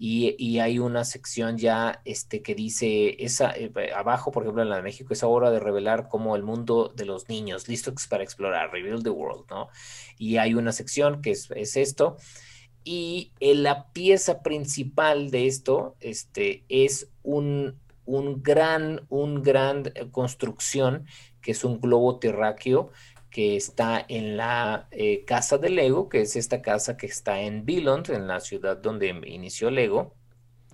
[0.00, 4.76] y, hay una sección ya este, que dice, esa, eh, abajo, por ejemplo, en la
[4.76, 8.70] de México, es hora de revelar como el mundo de los niños, listos para explorar,
[8.70, 9.68] reveal the world, ¿no?
[10.16, 12.16] Y hay una sección que es esto,
[12.84, 17.78] y la pieza principal de esto este, es un,
[18.42, 21.06] gran, un gran eh, construcción
[21.42, 22.90] que es un globo terráqueo
[23.30, 27.66] que está en la eh, casa de Lego, que es esta casa que está en
[27.66, 30.14] Billund, en la ciudad donde inició Lego,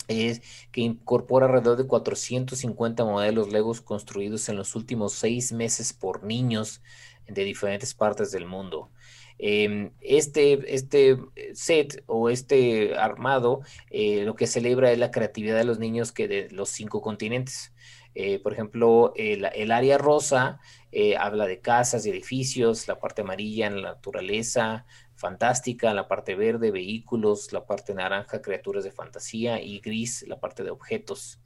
[0.09, 6.22] es, que incorpora alrededor de 450 modelos Legos construidos en los últimos seis meses por
[6.24, 6.80] niños
[7.26, 8.90] de diferentes partes del mundo.
[9.39, 11.18] Em, este, este
[11.55, 16.28] set o este armado eh, lo que celebra es la creatividad de los niños que
[16.28, 17.72] de los cinco continentes.
[18.14, 20.61] Eh, por ejemplo, el, área rosa
[20.93, 26.37] eh, habla de casas y edificios, la parte amarilla en la naturaleza fantástica, la parte
[26.37, 31.41] verde, vehículos, la parte naranja, criaturas de fantasía y gris, la parte de objetos.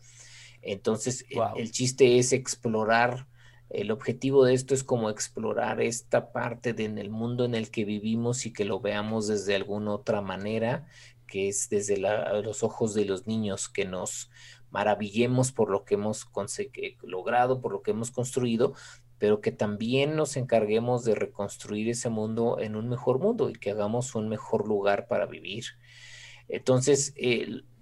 [0.60, 1.24] Entonces,
[1.56, 3.27] el, chiste es explorar
[3.70, 7.70] el objetivo de esto es como explorar esta parte de, en el mundo en el
[7.70, 10.86] que vivimos y que lo veamos desde alguna otra manera,
[11.26, 14.30] que es desde los ojos de los niños, que nos
[14.70, 16.26] maravillemos por lo que hemos
[17.02, 18.74] logrado, por lo que hemos construido,
[19.18, 23.70] pero que también nos encarguemos de reconstruir ese mundo en un mejor mundo y que
[23.70, 25.64] hagamos un mejor lugar para vivir.
[26.48, 27.14] Entonces,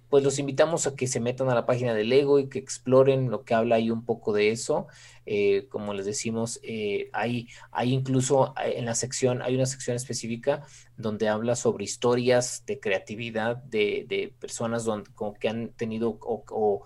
[0.09, 3.31] pues los invitamos a que se metan a la página de Lego y que exploren
[3.31, 4.87] lo que habla ahí un poco de eso.
[5.25, 9.97] Eh, como les decimos, eh, hay, hay incluso eh, en la sección, hay una sección
[9.97, 10.65] específica
[10.97, 16.85] donde habla sobre historias de creatividad de, personas donde, como que han tenido o,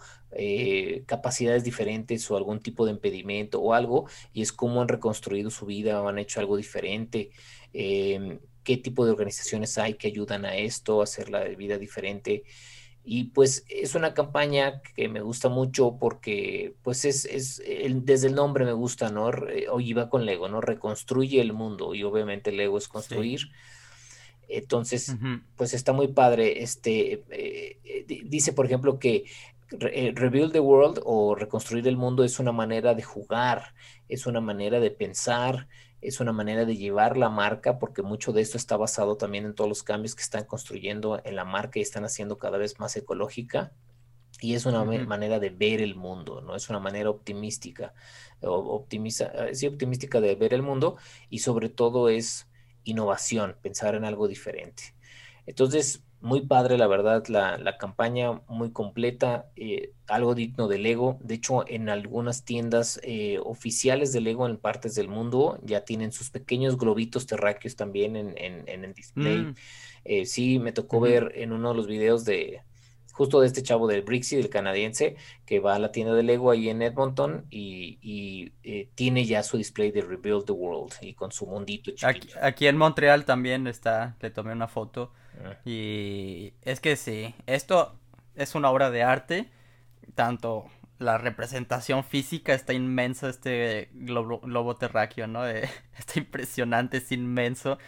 [1.06, 5.66] capacidades diferentes o algún tipo de impedimento o algo, y es cómo han reconstruido su
[5.66, 7.30] vida o han hecho algo diferente.
[7.72, 12.44] Em, qué tipo de organizaciones hay que ayudan a esto, a hacer la vida diferente.
[13.12, 17.60] Y pues es una campaña que me gusta mucho porque pues es, es
[18.04, 19.32] desde el nombre me gusta, ¿no?
[19.72, 20.60] Hoy va con Lego, ¿no?
[20.60, 23.50] Reconstruye el mundo y obviamente Lego es construir.
[24.46, 25.16] Entonces,
[25.56, 26.62] pues está muy padre.
[26.62, 29.24] Este, eh, eh, dice, por ejemplo, que
[29.80, 33.74] eh, Rebuild the World o reconstruir el mundo es una manera de jugar,
[34.08, 35.66] es una manera de pensar,
[36.02, 39.54] es una manera de llevar la marca, porque mucho de esto está basado también en
[39.54, 42.96] todos los cambios que están construyendo en la marca y están haciendo cada vez más
[42.96, 43.72] ecológica.
[44.40, 46.56] Y es una manera de ver el mundo, ¿no?
[46.56, 47.92] Es una manera optimística,
[48.40, 50.96] optimiza, eh, sí, optimística de ver el mundo
[51.28, 52.48] y sobre todo es
[52.84, 54.94] innovación, pensar en algo diferente.
[55.44, 61.18] Entonces, muy padre, la verdad, la, campaña muy completa, eh, algo digno de Lego.
[61.22, 66.12] De hecho, en algunas tiendas eh, oficiales de Lego en partes del mundo ya tienen
[66.12, 69.38] sus pequeños globitos terráqueos también en, el display.
[69.38, 69.54] Mm.
[70.04, 72.60] Eh, sí, me tocó ver en uno de los videos de
[73.12, 76.50] justo de este chavo del Brixie, del canadiense, que va a la tienda de Lego
[76.50, 78.52] ahí en Edmonton y,
[78.94, 82.38] tiene ya su display de Rebuild the World y con su mundito chiquito.
[82.40, 85.12] aquí en Montreal también está, le tomé una foto
[85.64, 87.94] y es que sí, esto
[88.34, 89.48] es una obra de arte,
[90.14, 90.66] tanto
[90.98, 95.46] la representación física está inmenso este globo, terráqueo, ¿no?
[95.46, 97.78] está impresionante, es inmenso,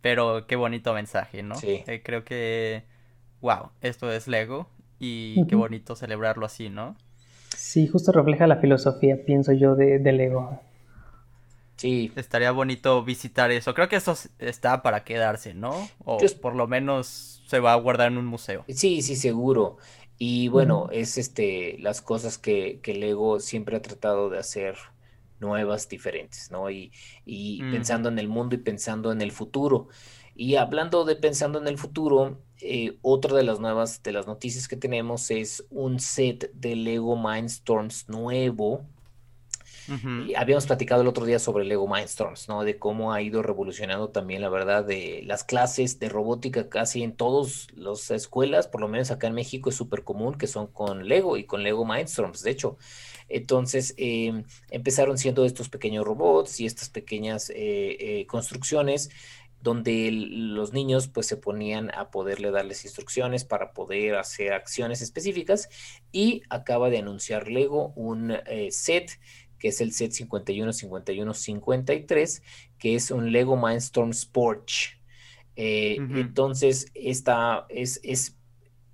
[0.00, 1.54] pero qué bonito mensaje, ¿no?
[1.56, 1.84] Sí.
[1.86, 2.84] Eh, creo que,
[3.40, 4.68] wow, esto es Lego
[4.98, 6.96] y qué bonito celebrarlo así, ¿no?
[7.54, 10.60] Sí, justo refleja la filosofía, pienso yo, de, de Lego.
[11.76, 12.12] Sí.
[12.16, 13.74] Estaría bonito visitar eso.
[13.74, 15.88] Creo que eso está para quedarse, ¿no?
[16.04, 18.64] O por lo menos se va a guardar en un museo.
[18.68, 19.76] Sí, sí, seguro.
[20.18, 24.76] Y bueno, es este las cosas que, que Lego siempre ha tratado de hacer
[25.40, 26.70] nuevas, diferentes, ¿no?
[26.70, 26.92] Y,
[27.26, 29.88] y pensando en el mundo y pensando en el futuro.
[30.34, 34.68] Y hablando de pensando en el futuro, eh, otra de las nuevas, de las noticias
[34.68, 38.86] que tenemos es un set de Lego Mindstorms nuevo
[40.36, 42.64] habíamos platicado el otro día sobre Lego Mindstorms, ¿no?
[42.64, 47.16] De cómo ha ido revolucionando también, la verdad, de las clases de robótica casi en
[47.16, 51.06] todas las escuelas, por lo menos acá en México es súper común que son con
[51.06, 52.78] Lego y con Lego Mindstorms, de hecho.
[53.28, 57.56] Entonces, em, empezaron siendo estos pequeños robots y estas pequeñas eh,
[58.20, 59.10] eh, construcciones
[59.66, 65.68] donde los niños pues se ponían a poderle darles instrucciones para poder hacer acciones específicas
[66.12, 69.18] y acaba de anunciar Lego un eh, set
[69.58, 72.42] que es el set 51, 51, 53,
[72.78, 74.90] que es un Lego Mindstorm Sports.
[75.56, 78.36] Eh, entonces, esta es, es,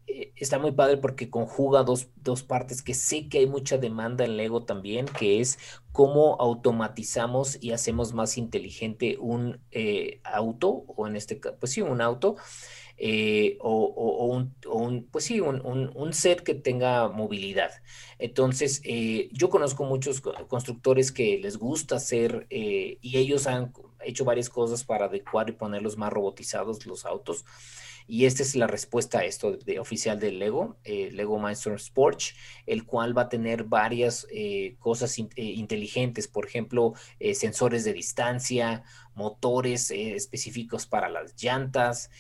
[0.07, 4.25] eh, está muy padre porque conjuga dos, dos, partes que sé que hay mucha demanda
[4.25, 5.59] en Lego también, que es
[5.91, 11.83] cómo automatizamos y hacemos más inteligente un eh, auto, o en este caso, pues sí,
[11.83, 12.37] un auto,
[13.05, 17.73] eh, o, un, pues sí, un, set que tenga movilidad.
[18.21, 23.73] Entonces, eh, yo conozco muchos constructores que les gusta hacer eh, y ellos han
[24.05, 27.45] hecho varias cosas para adecuar y ponerlos más robotizados los autos.
[28.07, 32.35] Y esta es la respuesta a esto de, oficial del Lego, eh, Lego Mindstorm Sports,
[32.67, 36.95] el cual va a tener varias eh, cosas eh, inteligentes, por ejemplo,
[37.35, 38.83] sensores de distancia,
[39.15, 42.11] motores específicos para las llantas,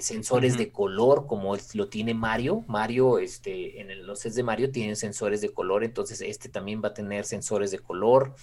[0.00, 2.64] sensores de color, como lo tiene Mario.
[2.66, 6.88] Mario, este, en los sets de Mario tienen sensores de color, entonces este también va
[6.88, 8.34] a tener sensores de color.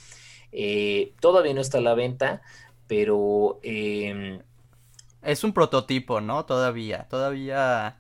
[1.20, 2.42] todavía no está a la venta,
[2.88, 4.40] pero em,
[5.24, 6.46] es un prototipo, ¿no?
[6.46, 7.08] Todavía.
[7.10, 7.98] Todavía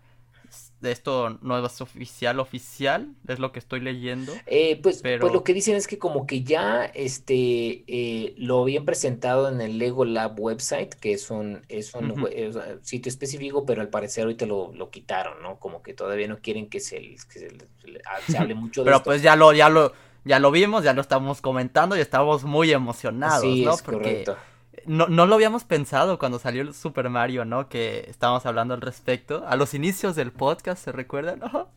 [0.91, 4.33] esto no es oficial, oficial, es lo que estoy leyendo.
[4.45, 5.29] Eh, pues, pues, pero...
[5.29, 9.77] lo que dicen es que como que ya este eh, lo habían presentado en el
[9.77, 12.27] Lego Lab website, que es un, es un
[12.81, 15.59] sitio específico, pero al parecer ahorita lo, lo, quitaron, ¿no?
[15.59, 17.49] Como que todavía no quieren que se, que se,
[18.27, 19.93] se hable mucho de Pero pues ya lo, ya lo,
[20.25, 23.73] ya lo vimos, ya lo estamos comentando y estamos muy emocionados, sí, ¿no?
[23.73, 24.37] Es correcto
[24.85, 27.69] no, no lo habíamos pensado cuando salió el Super Mario, ¿no?
[27.69, 29.43] Que estábamos hablando al respecto.
[29.47, 31.39] A los inicios del podcast, ¿se recuerdan?
[31.53, 31.69] ¿no?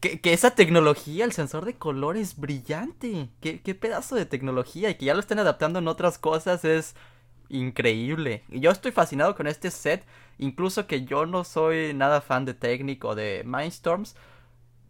[0.00, 3.28] que, que, esa tecnología, el sensor de color es brillante.
[3.40, 4.90] ¿Qué, qué pedazo de tecnología.
[4.90, 6.94] Y que ya lo estén adaptando en otras cosas es
[7.48, 8.44] increíble.
[8.48, 10.04] Y yo estoy fascinado con este set.
[10.38, 14.14] Incluso que yo no soy nada fan de técnico de Mindstorms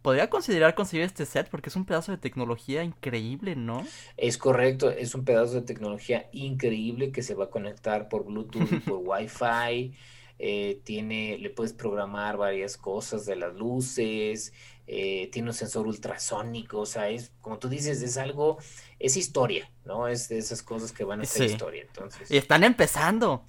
[0.09, 3.85] podría considerar conseguir este set porque es un pedazo de tecnología increíble, ¿no?
[4.17, 8.71] Es correcto, es un pedazo de tecnología increíble que se va a conectar por Bluetooth
[8.71, 9.93] y por Wi-Fi.
[10.39, 14.51] Eh, tiene, le puedes programar varias cosas de las luces,
[14.87, 18.57] eh, tiene un sensor ultrasónico, o sea, es, como tú dices, es algo,
[18.97, 20.07] es historia, ¿no?
[20.07, 22.31] Es de esas cosas que van a ser historia, entonces.
[22.31, 23.43] Y están empezando,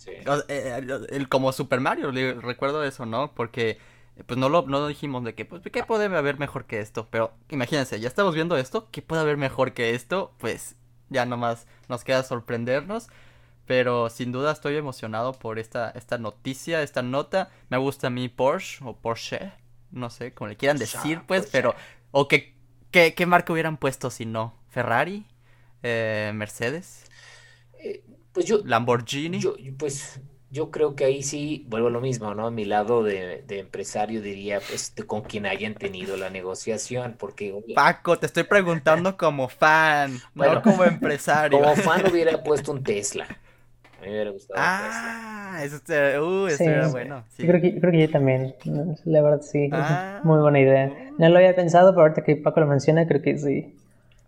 [0.48, 2.11] eh, el, como Super Mario,
[2.42, 3.32] recuerdo eso, ¿no?
[3.34, 3.78] Porque
[4.26, 7.08] pues no lo, no dijimos de que, pues, ¿qué puede haber mejor que esto?
[7.10, 10.34] Pero imagínense, ya estamos viendo esto, ¿qué puede haber mejor que esto?
[10.38, 10.76] Pues
[11.08, 13.08] ya nomás nos queda sorprendernos.
[13.66, 17.50] Pero sin duda estoy emocionado por esta, esta noticia, esta nota.
[17.68, 19.52] Me gusta a mí Porsche o Porsche,
[19.92, 21.76] no sé, como le quieran decir, pues, pero...
[22.10, 22.56] O que,
[22.90, 24.56] ¿qué, marca hubieran puesto si no?
[24.70, 25.24] ¿Ferrari?
[25.84, 27.04] Eh, ¿Mercedes?
[27.78, 28.02] Eh,
[28.32, 28.60] pues yo...
[28.64, 29.38] ¿Lamborghini?
[29.38, 30.20] Yo, pues
[30.51, 32.48] yo creo que ahí sí vuelvo a lo mismo, ¿no?
[32.48, 37.55] A mi lado de, empresario diría, pues, con quien hayan tenido la negociación, porque...
[37.74, 41.61] Paco, te estoy preguntando como fan, no como empresario.
[41.61, 43.24] Como fan hubiera puesto un Tesla.
[43.24, 47.22] A mí me hubiera gustado Ah, eso, uh, eso era bueno.
[47.38, 48.55] Yo, creo que, creo que yo también,
[49.05, 50.20] la verdad sí, ah.
[50.24, 51.12] muy buena idea.
[51.18, 53.74] No lo había pensado, pero ahorita que Paco lo menciona, creo que sí.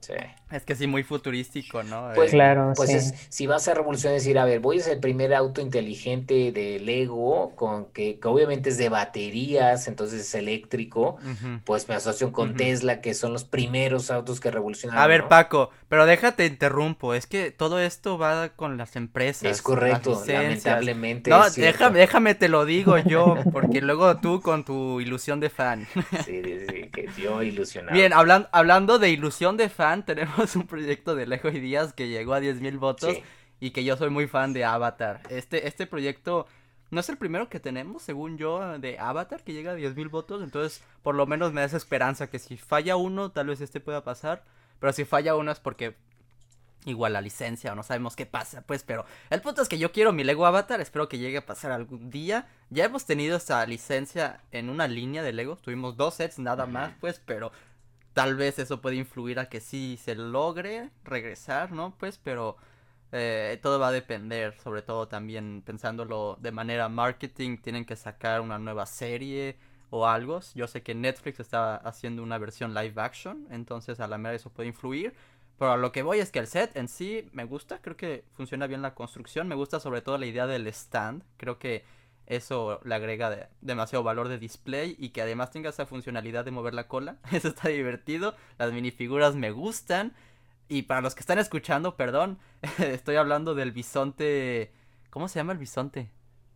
[0.01, 0.15] Sí.
[0.53, 2.11] Es que sí, muy futurístico, ¿no?
[2.15, 4.95] Pues eh, claro, pues es, si vas a revolucionar, decir, a ver, voy a ser
[4.95, 11.17] el primer auto inteligente de Lego, con que, obviamente es de baterías, entonces es eléctrico,
[11.65, 15.03] pues me asocio con Tesla, que son los primeros autos que revolucionaron.
[15.03, 19.51] A ver, Paco, pero déjate interrumpo, es que todo esto va con las empresas.
[19.51, 21.31] Es correcto, lamentablemente.
[21.31, 25.87] No, déjame, déjame te lo digo yo, porque luego tú con tu ilusión de fan.
[26.25, 27.23] Sí, sí, sí.
[27.23, 27.95] yo ilusionado.
[27.95, 32.35] Bien, hablando de ilusión de fan, tenemos un proyecto de Lego y Díaz que llegó
[32.35, 33.17] a 10.000 votos
[33.61, 35.21] y que yo soy muy fan de Avatar.
[35.31, 36.47] Este, este proyecto
[36.91, 40.43] no es el primero que tenemos, según yo, de Avatar, que llega a 10.000 votos.
[40.43, 43.81] Entonces, por lo menos me da esa esperanza que si falla uno, tal vez este
[43.81, 44.45] pueda pasar.
[44.79, 45.97] Pero si falla uno es porque
[46.85, 49.93] igual la licencia o no sabemos qué pasa, pues, pero el punto es que yo
[49.93, 52.49] quiero mi Lego Avatar, espero que llegue a pasar algún día.
[52.71, 56.93] Ya hemos tenido esa licencia en una línea de Lego, tuvimos dos sets nada más,
[57.01, 57.53] pues, pero
[58.15, 61.95] tal vez eso puede influir a que sí se logre regresar, ¿no?
[61.99, 62.57] Pues, pero
[63.13, 68.41] eh, todo va a depender, sobre todo también pensándolo de manera marketing, tienen que sacar
[68.41, 69.57] una nueva serie
[69.91, 70.41] o algo.
[70.55, 74.51] Yo sé que Netflix está haciendo una versión live action, entonces a la mera eso
[74.51, 75.15] puede influir.
[75.59, 78.25] Pero a lo que voy es que el set en sí me gusta, creo que
[78.33, 81.85] funciona bien la construcción, me gusta sobre todo la idea del stand, creo que
[82.37, 86.75] eso le agrega demasiado valor de display y que además tenga esa funcionalidad de mover
[86.75, 90.13] la cola, eso está divertido, las minifiguras me gustan
[90.69, 92.39] y para los que están escuchando, perdón,
[92.79, 94.73] estoy hablando del bisonte,
[95.11, 96.11] ¿cómo se llama el bisonte?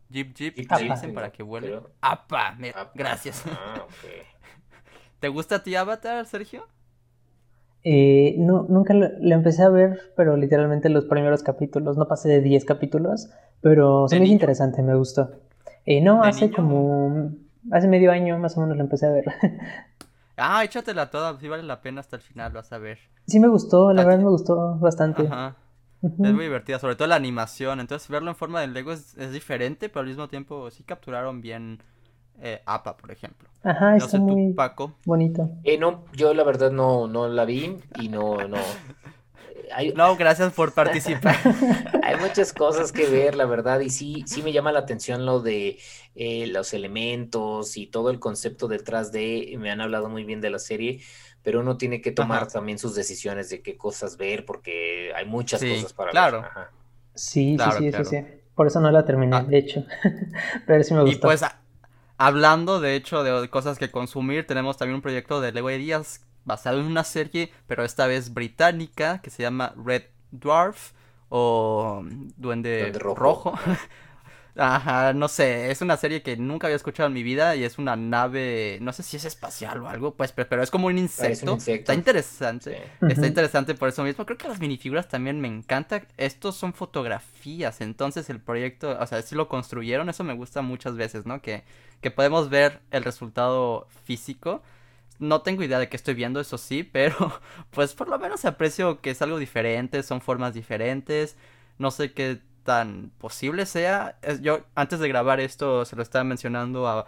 [0.09, 1.81] Jeep Jeep, le dicen para que vuele.
[2.01, 2.57] Apa,
[2.95, 3.45] gracias.
[3.47, 3.85] Ah,
[5.21, 6.67] ¿Te gusta tu Avatar, Sergio?
[7.83, 12.41] Eh, no, nunca lo, empecé a ver, pero literalmente los primeros capítulos, no pasé de
[12.41, 15.31] 10 capítulos, pero se me hizo interesante, me gustó.
[15.87, 17.31] Eh, no, hace como,
[17.71, 19.25] hace medio año más o menos lo empecé a ver.
[20.37, 22.99] ah, échatela toda, sí vale la pena hasta el final, vas a ver.
[23.27, 25.27] Sí me gustó, la verdad me gustó bastante.
[25.27, 25.57] Ajá.
[26.03, 29.33] Es muy divertida, sobre todo la animación, entonces verlo en forma de Lego es, es
[29.33, 31.83] diferente, pero al mismo tiempo sí capturaron bien
[32.41, 33.49] eh, APA, por ejemplo.
[33.63, 34.95] Ajá, está muy Paco.
[35.05, 35.51] bonito.
[35.65, 38.59] Eh, no, yo la verdad no, no la vi y no, no.
[39.95, 41.37] No, gracias por participar.
[42.03, 45.41] hay muchas cosas que ver, la verdad, y sí, sí me llama la atención lo
[45.41, 45.79] de
[46.15, 50.51] eh, los elementos y todo el concepto detrás de, me han hablado muy bien de
[50.51, 51.01] la serie,
[51.43, 55.63] pero uno tiene que tomar también sus decisiones de qué cosas ver, porque hay muchas
[55.63, 56.43] cosas para claro.
[56.43, 56.51] ver.
[57.15, 58.17] Sí, sí, sí, sí,
[58.55, 59.43] Por eso no la terminé, ah.
[59.43, 59.85] de hecho.
[60.67, 61.17] pero sí me gustó.
[61.17, 61.43] Y pues
[62.19, 66.81] Hablando, de hecho, de cosas que consumir, tenemos también un proyecto de Lego Díaz basado
[66.81, 70.93] en una serie, pero esta vez británica, que se llama Red Dwarf
[71.29, 72.03] o
[72.37, 73.59] Duende, Rojo.
[74.59, 77.77] Ajá, no sé, es una serie que nunca había escuchado en mi vida y es
[77.77, 81.59] una nave, no sé si es espacial o algo, pues, pero, es como un insecto.
[81.67, 82.83] Está interesante.
[83.07, 84.25] Está interesante por eso mismo.
[84.25, 86.07] Creo que las minifiguras también me encantan.
[86.17, 90.97] Estos son fotografías, entonces el proyecto, o sea, si lo construyeron, eso me gusta muchas
[90.97, 91.43] veces, ¿no?
[91.43, 91.63] Que,
[92.01, 94.63] que podemos ver el resultado físico.
[95.19, 97.41] No tengo idea de qué estoy viendo, eso sí, pero
[97.71, 101.37] pues por lo menos aprecio que es algo diferente, son formas diferentes.
[101.79, 104.19] No sé qué tan posible sea.
[104.43, 107.07] Yo antes de grabar esto se lo estaba mencionando a,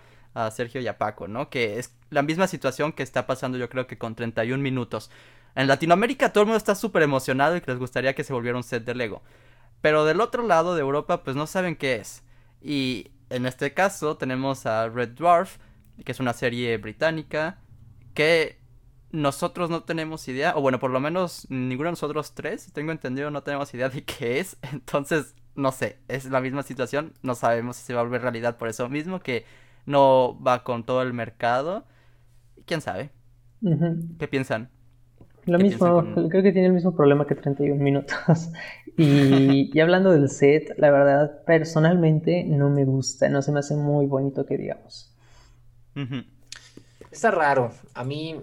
[0.52, 1.50] Sergio y a Paco, ¿no?
[1.50, 5.11] Que es la misma situación que está pasando yo creo que con 31 minutos.
[5.56, 8.56] En Latinoamérica todo el mundo está súper emocionado y que les gustaría que se volviera
[8.56, 9.20] un set de Lego.
[9.80, 12.22] Pero del otro lado de Europa pues no saben qué es.
[12.62, 15.59] Y en este caso tenemos a Red Dwarf,
[16.04, 17.59] que es una serie británica,
[18.18, 18.58] que
[19.12, 23.30] nosotros no tenemos idea, o bueno, por lo menos ninguno de nosotros tres, tengo entendido,
[23.30, 24.56] no tenemos idea de qué es.
[24.72, 28.56] Entonces no sé, es la misma situación, no sabemos si se va a volver realidad
[28.56, 29.44] por eso mismo, que
[29.86, 31.84] no va con todo el mercado.
[32.66, 33.10] ¿Quién sabe?
[34.18, 34.68] ¿Qué piensan?
[35.46, 38.50] Lo mismo, creo que tiene el mismo problema que 31 minutos.
[38.96, 43.76] y, y, hablando del set, la verdad, personalmente no me gusta, no se me hace
[43.76, 45.16] muy bonito que digamos.
[47.10, 47.72] Está raro.
[47.94, 48.40] A mí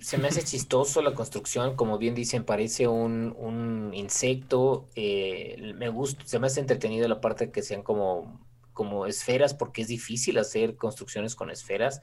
[0.00, 1.76] se me hace chistoso la construcción.
[1.76, 4.88] Como bien dicen, parece un, insecto.
[4.94, 8.40] Eh, me gusta, se me hace entretenido la parte que sean como,
[8.72, 12.00] como esferas, porque es difícil hacer construcciones con esferas.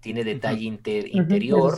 [0.00, 1.76] Tiene detalle interior.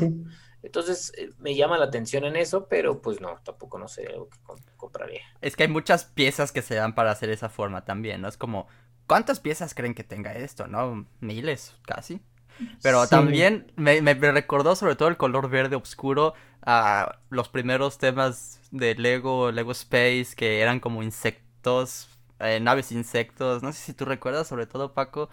[0.62, 4.28] Entonces eh, me llama la atención en eso, pero pues no, tampoco no sé algo
[4.28, 4.38] que
[4.76, 5.22] compraría.
[5.40, 8.28] Es que hay muchas piezas que se dan para hacer esa forma también, ¿no?
[8.28, 8.68] Es como,
[9.08, 11.08] ¿cuántas piezas creen que tenga esto, no?
[11.20, 12.20] Miles, casi.
[12.82, 18.94] Pero también me, recordó sobre todo el color verde oscuro a los primeros temas de
[18.94, 22.08] Lego, Lego Space, que eran como insectos,
[22.40, 23.62] eh, naves insectos.
[23.62, 25.28] No sé si tú recuerdas, sobre todo Paco,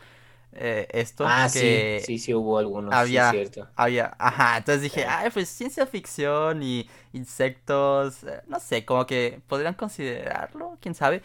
[0.54, 1.26] eh, esto.
[1.28, 2.94] Ah, sí, sí, sí hubo algunos.
[2.94, 3.68] Había, cierto.
[3.76, 9.42] había, ajá, entonces dije, ay, pues ciencia ficción y insectos, eh, no sé, como que
[9.48, 11.22] podrían considerarlo, quién sabe.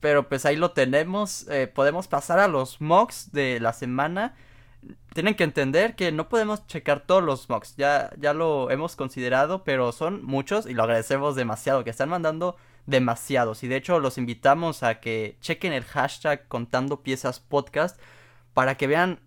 [0.00, 4.36] Pero pues ahí lo tenemos, podemos pasar a los mocks de la semana
[5.14, 7.76] tienen que entender que no podemos checar todos los mocks.
[7.76, 11.84] Ya, ya lo hemos considerado, pero son muchos y lo agradecemos demasiado.
[11.84, 12.56] Que están mandando
[12.86, 13.62] demasiados.
[13.62, 18.00] Y de hecho los invitamos a que chequen el hashtag contando piezas podcast
[18.54, 19.20] para que vean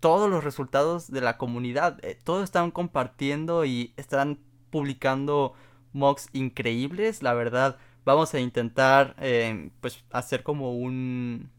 [0.00, 2.02] todos los resultados de la comunidad.
[2.04, 4.40] Eh, todos están compartiendo y están
[4.70, 5.54] publicando
[5.92, 7.22] mocks increíbles.
[7.22, 11.50] La verdad, vamos a intentar eh, pues hacer como un,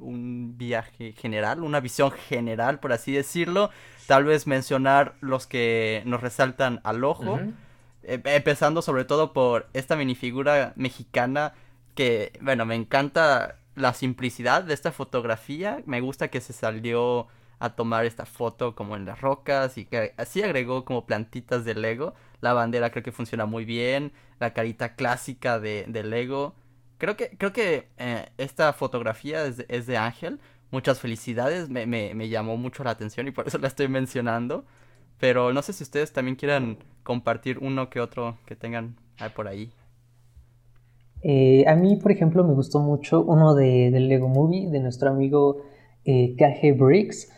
[0.00, 3.70] un viaje general, una visión general, por así decirlo.
[4.06, 7.38] Tal vez mencionar los que nos resaltan al ojo.
[8.02, 11.52] Eh, empezando sobre todo por esta minifigura mexicana
[11.94, 15.82] que, bueno, me encanta la simplicidad de esta fotografía.
[15.86, 17.28] Me gusta que se salió
[17.60, 21.74] a tomar esta foto como en las rocas y que así agregó como plantitas de
[21.74, 22.14] Lego.
[22.40, 26.54] La bandera creo que funciona muy bien, la carita clásica de, Lego.
[27.00, 30.38] Creo que, creo que eh, esta fotografía es de, Ángel.
[30.70, 34.66] Muchas felicidades, me, me, llamó mucho la atención y por eso la estoy mencionando.
[35.18, 38.96] Pero no sé si ustedes también quieran compartir uno que otro que tengan
[39.34, 39.72] por ahí.
[41.22, 45.08] Eh, a mí, por ejemplo, me gustó mucho uno de, del Lego Movie de nuestro
[45.08, 45.62] amigo
[46.04, 47.32] eh, KG Briggs.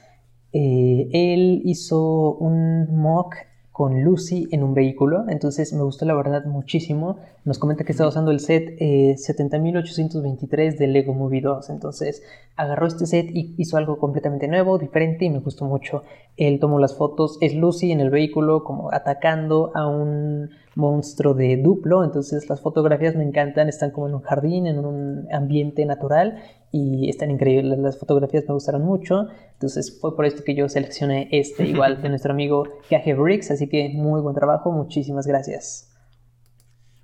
[0.52, 3.36] Eh, él hizo un mock
[3.73, 7.16] con Lucy en un vehículo, entonces me gustó la verdad muchísimo.
[7.47, 12.23] Nos comenta que está usando el set 70823 de Lego Movie 2, entonces
[12.55, 16.05] agarró este set y hizo algo completamente nuevo, diferente y me gustó mucho.
[16.36, 21.57] Él tomó las fotos, es Lucy en el vehículo como atacando a un monstruo de
[21.57, 26.43] duplo, entonces las fotografías me encantan, están como en un jardín, en un ambiente natural
[26.73, 31.28] y están increíbles, las fotografías me gustaron mucho, entonces fue por esto que yo seleccioné
[31.31, 35.90] este igual de nuestro amigo Gage Briggs, así que muy buen trabajo, muchísimas gracias.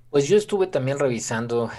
[0.09, 1.69] Pues yo estuve también revisando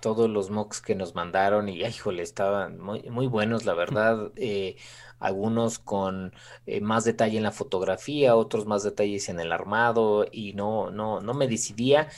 [0.00, 4.32] todos los mocks que nos mandaron y, híjole, estaban muy, muy buenos, la verdad.
[4.36, 4.76] Eh,
[5.18, 6.32] algunos con
[6.64, 11.20] eh, más detalle en la fotografía, otros más detalles en el armado y no, no,
[11.20, 12.08] no me decidía.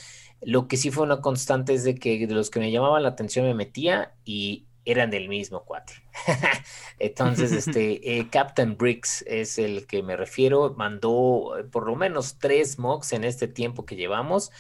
[0.41, 3.11] Lo que sí fue una constante es de que de los que me llamaban la
[3.11, 5.95] atención me metía y eran del mismo cuate.
[6.99, 12.79] Entonces, este, eh, Captain Briggs es el que me refiero, mandó por lo menos tres
[12.79, 14.51] mocks en este tiempo que llevamos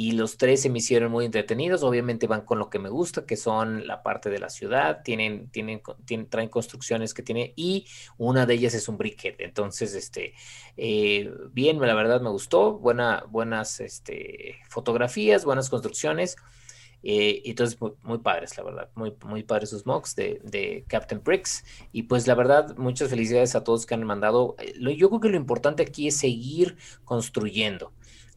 [0.00, 1.82] y los tres se me hicieron muy entretenidos.
[1.82, 5.50] Obviamente van con lo que me gusta, que son la parte de la ciudad, tienen,
[5.50, 5.82] tienen,
[6.30, 9.38] traen construcciones que tiene y una de ellas es un briquet.
[9.40, 10.32] Entonces, este,
[10.78, 16.36] eh, bien, la verdad me gustó, buena, buenas este, fotografías, buenas construcciones.
[17.02, 21.64] Eh, entonces, muy, padres, la verdad, muy, muy padres sus mocks de, de, Captain Bricks.
[21.92, 24.56] Y pues la verdad, muchas felicidades a todos que han mandado.
[24.58, 27.92] Eh, yo creo que lo importante aquí es seguir construyendo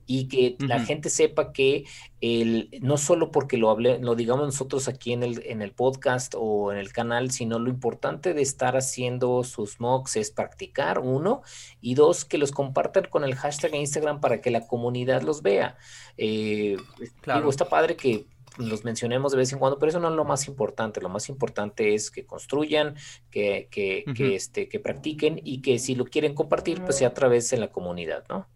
[0.06, 1.86] y que la gente sepa que
[2.22, 6.36] el, no solo porque lo hable, lo digamos nosotros aquí en el, en el podcast
[6.38, 11.42] o en el canal, sino lo importante de estar haciendo sus mocks es practicar, uno,
[11.82, 15.42] y dos, que los compartan con el hashtag en Instagram para que la comunidad los
[15.42, 15.78] vea.
[16.18, 16.78] Eh,
[17.22, 17.50] claro.
[17.50, 18.26] está padre que
[18.58, 21.02] los mencionemos de vez en cuando, pero eso no es lo más importante.
[21.02, 22.96] Lo más importante es que construyan,
[23.32, 27.14] que, que, que, este, que practiquen y que si lo quieren compartir, pues sea a
[27.14, 28.48] través de la comunidad, ¿no?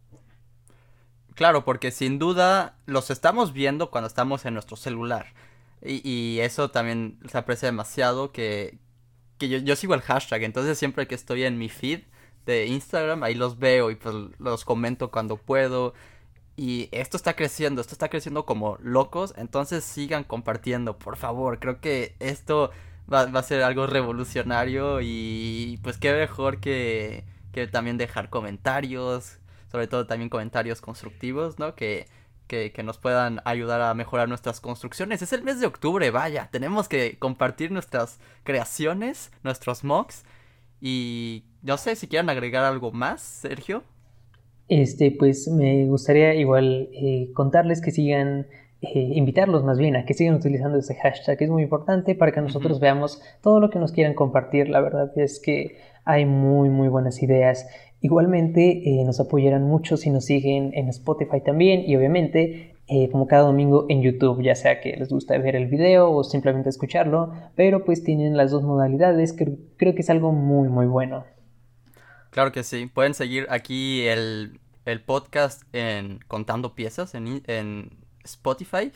[1.37, 5.33] Claro, porque sin duda los estamos viendo cuando estamos en nuestro celular.
[5.83, 8.79] Y, eso también se aprecia demasiado que,
[9.37, 12.01] que yo, sigo el hashtag, entonces siempre que estoy en mi feed
[12.47, 15.93] de Instagram, ahí los veo y pues los comento cuando puedo.
[16.57, 21.59] Y esto está creciendo, esto está creciendo como locos, entonces sigan compartiendo, por favor.
[21.59, 22.71] Creo que esto
[23.11, 29.37] va, a ser algo revolucionario y pues qué mejor que, que también dejar comentarios,
[29.71, 31.75] sobre todo también comentarios constructivos, ¿no?
[31.75, 32.07] Que,
[32.47, 35.21] que, nos puedan ayudar a mejorar nuestras construcciones.
[35.21, 40.23] Es el mes de octubre, vaya, tenemos que compartir nuestras creaciones, nuestros mocks.
[40.81, 43.83] Y no sé si quieren agregar algo más, Sergio.
[44.69, 48.47] Este, pues me gustaría igual eh, contarles que sigan,
[48.81, 52.41] eh, invitarlos más bien a que sigan utilizando ese hashtag, es muy importante para que
[52.41, 54.69] nosotros veamos todo lo que nos quieran compartir.
[54.69, 57.67] La verdad es que hay muy, muy buenas ideas.
[58.01, 63.27] Igualmente eh, nos apoyarán mucho si nos siguen en Spotify también y obviamente eh, como
[63.27, 67.33] cada domingo en YouTube, ya sea que les gusta ver el video o simplemente escucharlo,
[67.55, 71.25] pero pues tienen las dos modalidades, que creo que es algo muy muy bueno.
[72.37, 74.59] Claro que sí, pueden seguir aquí el,
[75.07, 78.91] podcast en Contando Piezas en, en Spotify.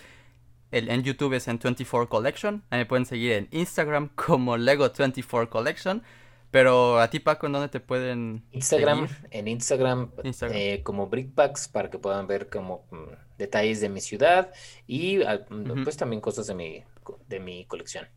[0.70, 2.64] El, en YouTube es en 24 Collection.
[2.70, 6.04] Ahí me pueden seguir en Instagram como Lego24 Collection.
[6.52, 10.12] Pero a ti, Paco, ¿en dónde te pueden Instagram, en Instagram,
[10.52, 14.54] eh, como Brickpacks para que puedan ver como mm, detalles de mi ciudad
[14.86, 16.84] y ah, mm, pues también cosas de mi,
[17.28, 18.08] de mi colección.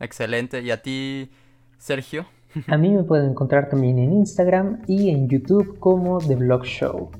[0.00, 0.60] Excelente.
[0.60, 1.30] ¿Y a ti,
[1.78, 2.26] Sergio?
[2.66, 7.10] A mí me pueden encontrar también en Instagram y en YouTube como The Vlog Show.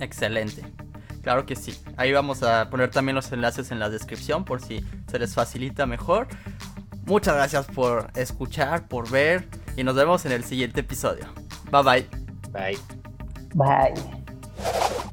[0.00, 0.62] Excelente.
[1.22, 1.74] Claro que sí.
[1.96, 5.86] Ahí vamos a poner también los enlaces en la descripción por si se les facilita
[5.86, 6.28] mejor.
[7.06, 9.48] Muchas gracias por escuchar, por ver.
[9.76, 11.26] y nos vemos en el siguiente episodio.
[11.70, 12.06] Bye bye.
[12.52, 12.78] Bye.
[13.54, 15.10] Bye.